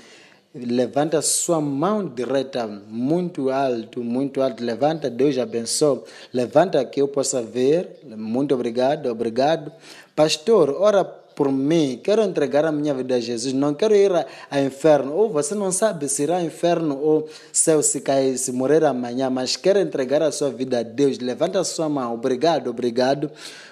levanta 0.53 1.19
sua 1.23 1.59
mão 1.59 2.07
direita 2.07 2.67
muito 2.67 3.49
alto, 3.49 4.03
muito 4.03 4.39
alto. 4.39 4.63
Levanta, 4.63 5.09
Deus 5.09 5.35
abençoe. 5.39 6.01
Levanta 6.31 6.85
que 6.85 7.01
eu 7.01 7.07
possa 7.07 7.41
ver. 7.41 8.01
Muito 8.03 8.53
obrigado, 8.53 9.07
obrigado. 9.07 9.71
Pastor, 10.15 10.75
ora 10.79 11.03
por 11.39 11.53
mim, 11.53 11.97
quero 12.03 12.21
entregar 12.21 12.65
a 12.65 12.71
minha 12.71 12.93
vida 12.93 13.15
a 13.15 13.19
Jesus, 13.21 13.53
não 13.53 13.73
quero 13.73 13.95
ir 13.95 14.11
ao 14.11 14.59
inferno. 14.59 15.13
Ou 15.13 15.29
você 15.29 15.55
não 15.55 15.71
sabe 15.71 16.09
se 16.09 16.23
irá 16.23 16.35
ao 16.35 16.43
inferno 16.43 16.99
ou 17.01 17.29
céu 17.53 17.81
se 17.81 18.01
cair, 18.01 18.37
se 18.37 18.51
morrer 18.51 18.83
amanhã, 18.83 19.29
mas 19.29 19.55
quer 19.55 19.77
entregar 19.77 20.21
a 20.21 20.33
sua 20.33 20.49
vida 20.49 20.79
a 20.79 20.83
Deus. 20.83 21.17
Levanta 21.19 21.57
a 21.57 21.63
sua 21.63 21.87
mão. 21.87 22.13
Obrigado, 22.13 22.69
obrigado, 22.69 23.31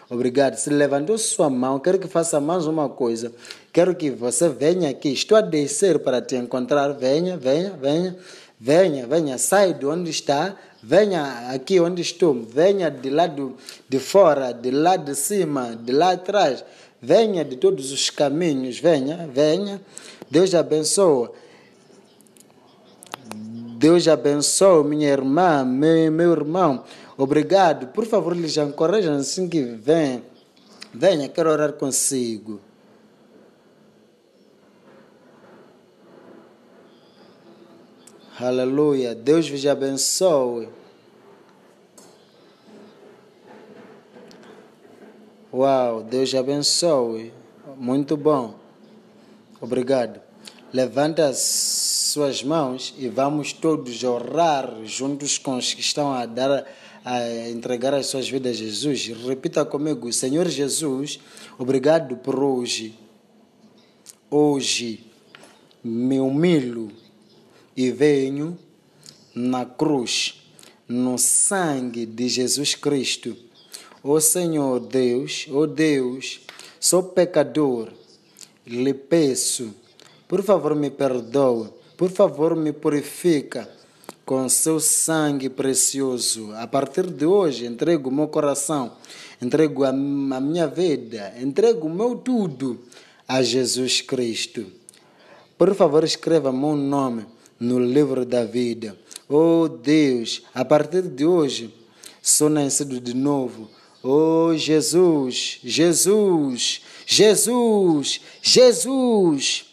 obrigado. 0.09 0.55
Se 0.55 0.69
levantou 0.69 1.17
sua 1.17 1.49
mão, 1.49 1.77
quero 1.77 1.99
que 1.99 2.07
faça 2.07 2.39
mais 2.39 2.65
uma 2.65 2.87
coisa. 2.87 3.33
Quero 3.73 3.93
que 3.93 4.11
você 4.11 4.47
venha 4.47 4.89
aqui. 4.89 5.09
Estou 5.11 5.37
a 5.37 5.41
descer 5.41 5.99
para 5.99 6.21
te 6.21 6.37
encontrar. 6.37 6.93
Venha, 6.93 7.35
venha, 7.35 7.71
venha. 7.71 8.15
Venha, 8.59 9.05
venha, 9.05 9.37
sai 9.37 9.71
de 9.71 9.85
onde 9.85 10.09
está, 10.09 10.55
venha 10.81 11.51
aqui 11.53 11.79
onde 11.79 12.01
estou, 12.01 12.33
venha 12.33 12.89
de 12.89 13.07
lado 13.07 13.55
de 13.87 13.99
fora, 13.99 14.51
de 14.51 14.71
lá 14.71 14.95
de 14.97 15.13
cima, 15.13 15.75
de 15.75 15.91
lá 15.91 16.13
atrás, 16.13 16.65
venha 17.01 17.43
de 17.43 17.55
todos 17.55 17.91
os 17.91 18.09
caminhos, 18.09 18.79
venha, 18.79 19.29
venha. 19.31 19.81
Deus 20.29 20.53
abençoe. 20.53 21.29
Deus 23.77 24.07
abençoe 24.07 24.83
minha 24.83 25.09
irmã, 25.09 25.63
meu, 25.63 26.11
meu 26.11 26.31
irmão. 26.31 26.83
Obrigado. 27.17 27.87
Por 27.87 28.05
favor, 28.05 28.35
lhes 28.35 28.57
encorajam 28.57 29.15
assim 29.15 29.47
que 29.47 29.61
vem. 29.61 30.23
Venha, 30.93 31.29
quero 31.29 31.51
orar 31.51 31.73
consigo. 31.73 32.59
Aleluia. 38.39 39.15
Deus 39.15 39.49
vos 39.49 39.65
abençoe. 39.65 40.69
Uau, 45.57 46.03
Deus 46.03 46.35
abençoe. 46.35 47.33
Muito 47.75 48.15
bom. 48.15 48.53
Obrigado. 49.59 50.21
Levanta 50.71 51.29
as 51.29 51.39
suas 51.39 52.43
mãos 52.43 52.93
e 52.95 53.09
vamos 53.09 53.53
todos 53.53 54.03
orar 54.03 54.71
juntos 54.83 55.39
com 55.39 55.57
os 55.57 55.73
que 55.73 55.81
estão 55.81 56.13
a 56.13 56.27
dar 56.27 56.63
a 57.03 57.49
entregar 57.49 57.91
as 57.95 58.05
suas 58.05 58.29
vidas 58.29 58.55
a 58.55 58.59
Jesus. 58.59 59.07
Repita 59.07 59.65
comigo, 59.65 60.13
Senhor 60.13 60.47
Jesus, 60.47 61.19
obrigado 61.57 62.17
por 62.17 62.39
hoje. 62.39 62.93
Hoje 64.29 65.07
me 65.83 66.19
humilho 66.19 66.91
e 67.75 67.89
venho 67.89 68.55
na 69.33 69.65
cruz, 69.65 70.39
no 70.87 71.17
sangue 71.17 72.05
de 72.05 72.29
Jesus 72.29 72.75
Cristo. 72.75 73.46
Ó 74.09 74.21
Senhor 74.21 74.79
Deus, 74.79 75.47
ó 75.51 75.65
Deus, 75.65 76.39
sou 76.79 77.03
pecador, 77.03 77.89
lhe 78.65 78.93
peço, 78.93 79.75
por 80.29 80.41
favor 80.41 80.73
me 80.75 80.89
perdoe, 80.89 81.67
por 81.97 82.09
favor 82.09 82.55
me 82.55 82.71
purifica 82.71 83.69
com 84.25 84.47
seu 84.47 84.79
sangue 84.79 85.49
precioso. 85.49 86.53
A 86.55 86.65
partir 86.65 87.05
de 87.07 87.25
hoje, 87.25 87.65
entrego 87.65 88.09
o 88.09 88.13
meu 88.13 88.29
coração, 88.29 88.93
entrego 89.41 89.83
a, 89.83 89.89
a 89.89 89.91
minha 89.91 90.67
vida, 90.67 91.33
entrego 91.41 91.87
o 91.87 91.93
meu 91.93 92.15
tudo 92.15 92.79
a 93.27 93.43
Jesus 93.43 93.99
Cristo. 93.99 94.67
Por 95.57 95.75
favor, 95.75 96.05
escreva 96.05 96.49
meu 96.53 96.77
nome 96.77 97.25
no 97.59 97.77
livro 97.77 98.25
da 98.25 98.45
vida. 98.45 98.97
Oh 99.27 99.67
Deus, 99.67 100.43
a 100.55 100.63
partir 100.63 101.01
de 101.01 101.25
hoje 101.25 101.73
sou 102.21 102.49
nascido 102.49 103.01
de 103.01 103.13
novo. 103.13 103.75
Oh 104.03 104.55
Jesus, 104.55 105.59
Jesus, 105.63 106.81
Jesus, 107.05 108.21
Jesus, 108.41 109.65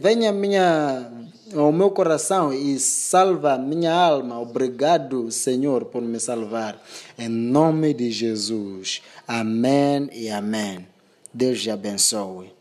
venha 0.00 0.32
minha, 0.32 1.12
ao 1.54 1.70
meu 1.70 1.90
coração 1.90 2.52
e 2.52 2.78
salva 2.78 3.58
minha 3.58 3.92
alma. 3.92 4.40
Obrigado, 4.40 5.30
Senhor, 5.30 5.84
por 5.84 6.02
me 6.02 6.18
salvar. 6.18 6.82
Em 7.18 7.28
nome 7.28 7.92
de 7.92 8.10
Jesus. 8.10 9.02
Amém 9.28 10.08
e 10.12 10.30
amém. 10.30 10.86
Deus 11.32 11.62
te 11.62 11.70
abençoe. 11.70 12.52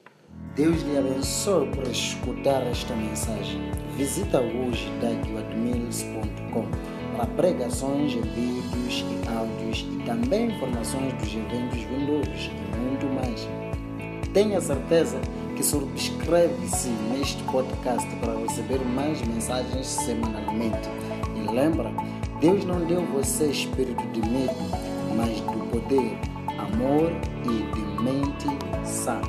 Deus 0.56 0.82
lhe 0.84 0.98
abençoe 0.98 1.68
por 1.72 1.88
escutar 1.88 2.62
esta 2.68 2.94
mensagem. 2.96 3.62
Visita 3.98 4.40
hoje 4.42 4.90
dagwadmills.com 5.02 6.91
para 7.16 7.26
pregações, 7.26 8.14
vídeos 8.14 9.06
e 9.08 9.28
áudios 9.28 9.86
e 9.92 10.04
também 10.04 10.48
informações 10.48 11.14
dos 11.14 11.34
eventos 11.34 11.80
vindouros 11.84 12.50
e 12.50 12.78
muito 12.78 13.06
mais. 13.14 13.48
Tenha 14.34 14.62
certeza 14.62 15.20
que 15.56 15.64
subscreve-se 15.64 16.90
neste 17.12 17.44
podcast 17.44 18.08
para 18.18 18.38
receber 18.38 18.80
mais 18.86 19.22
mensagens 19.28 19.88
semanalmente. 19.88 20.90
E 21.36 21.52
lembra, 21.52 21.92
Deus 22.40 22.64
não 22.66 22.86
deu 22.86 23.06
você 23.08 23.48
espírito 23.48 24.04
de 24.14 24.22
medo, 24.22 24.56
mas 25.16 25.40
do 25.42 25.70
poder, 25.70 26.18
amor 26.58 27.12
e 27.44 27.74
de 27.74 28.04
mente 28.04 28.48
sã. 28.86 29.22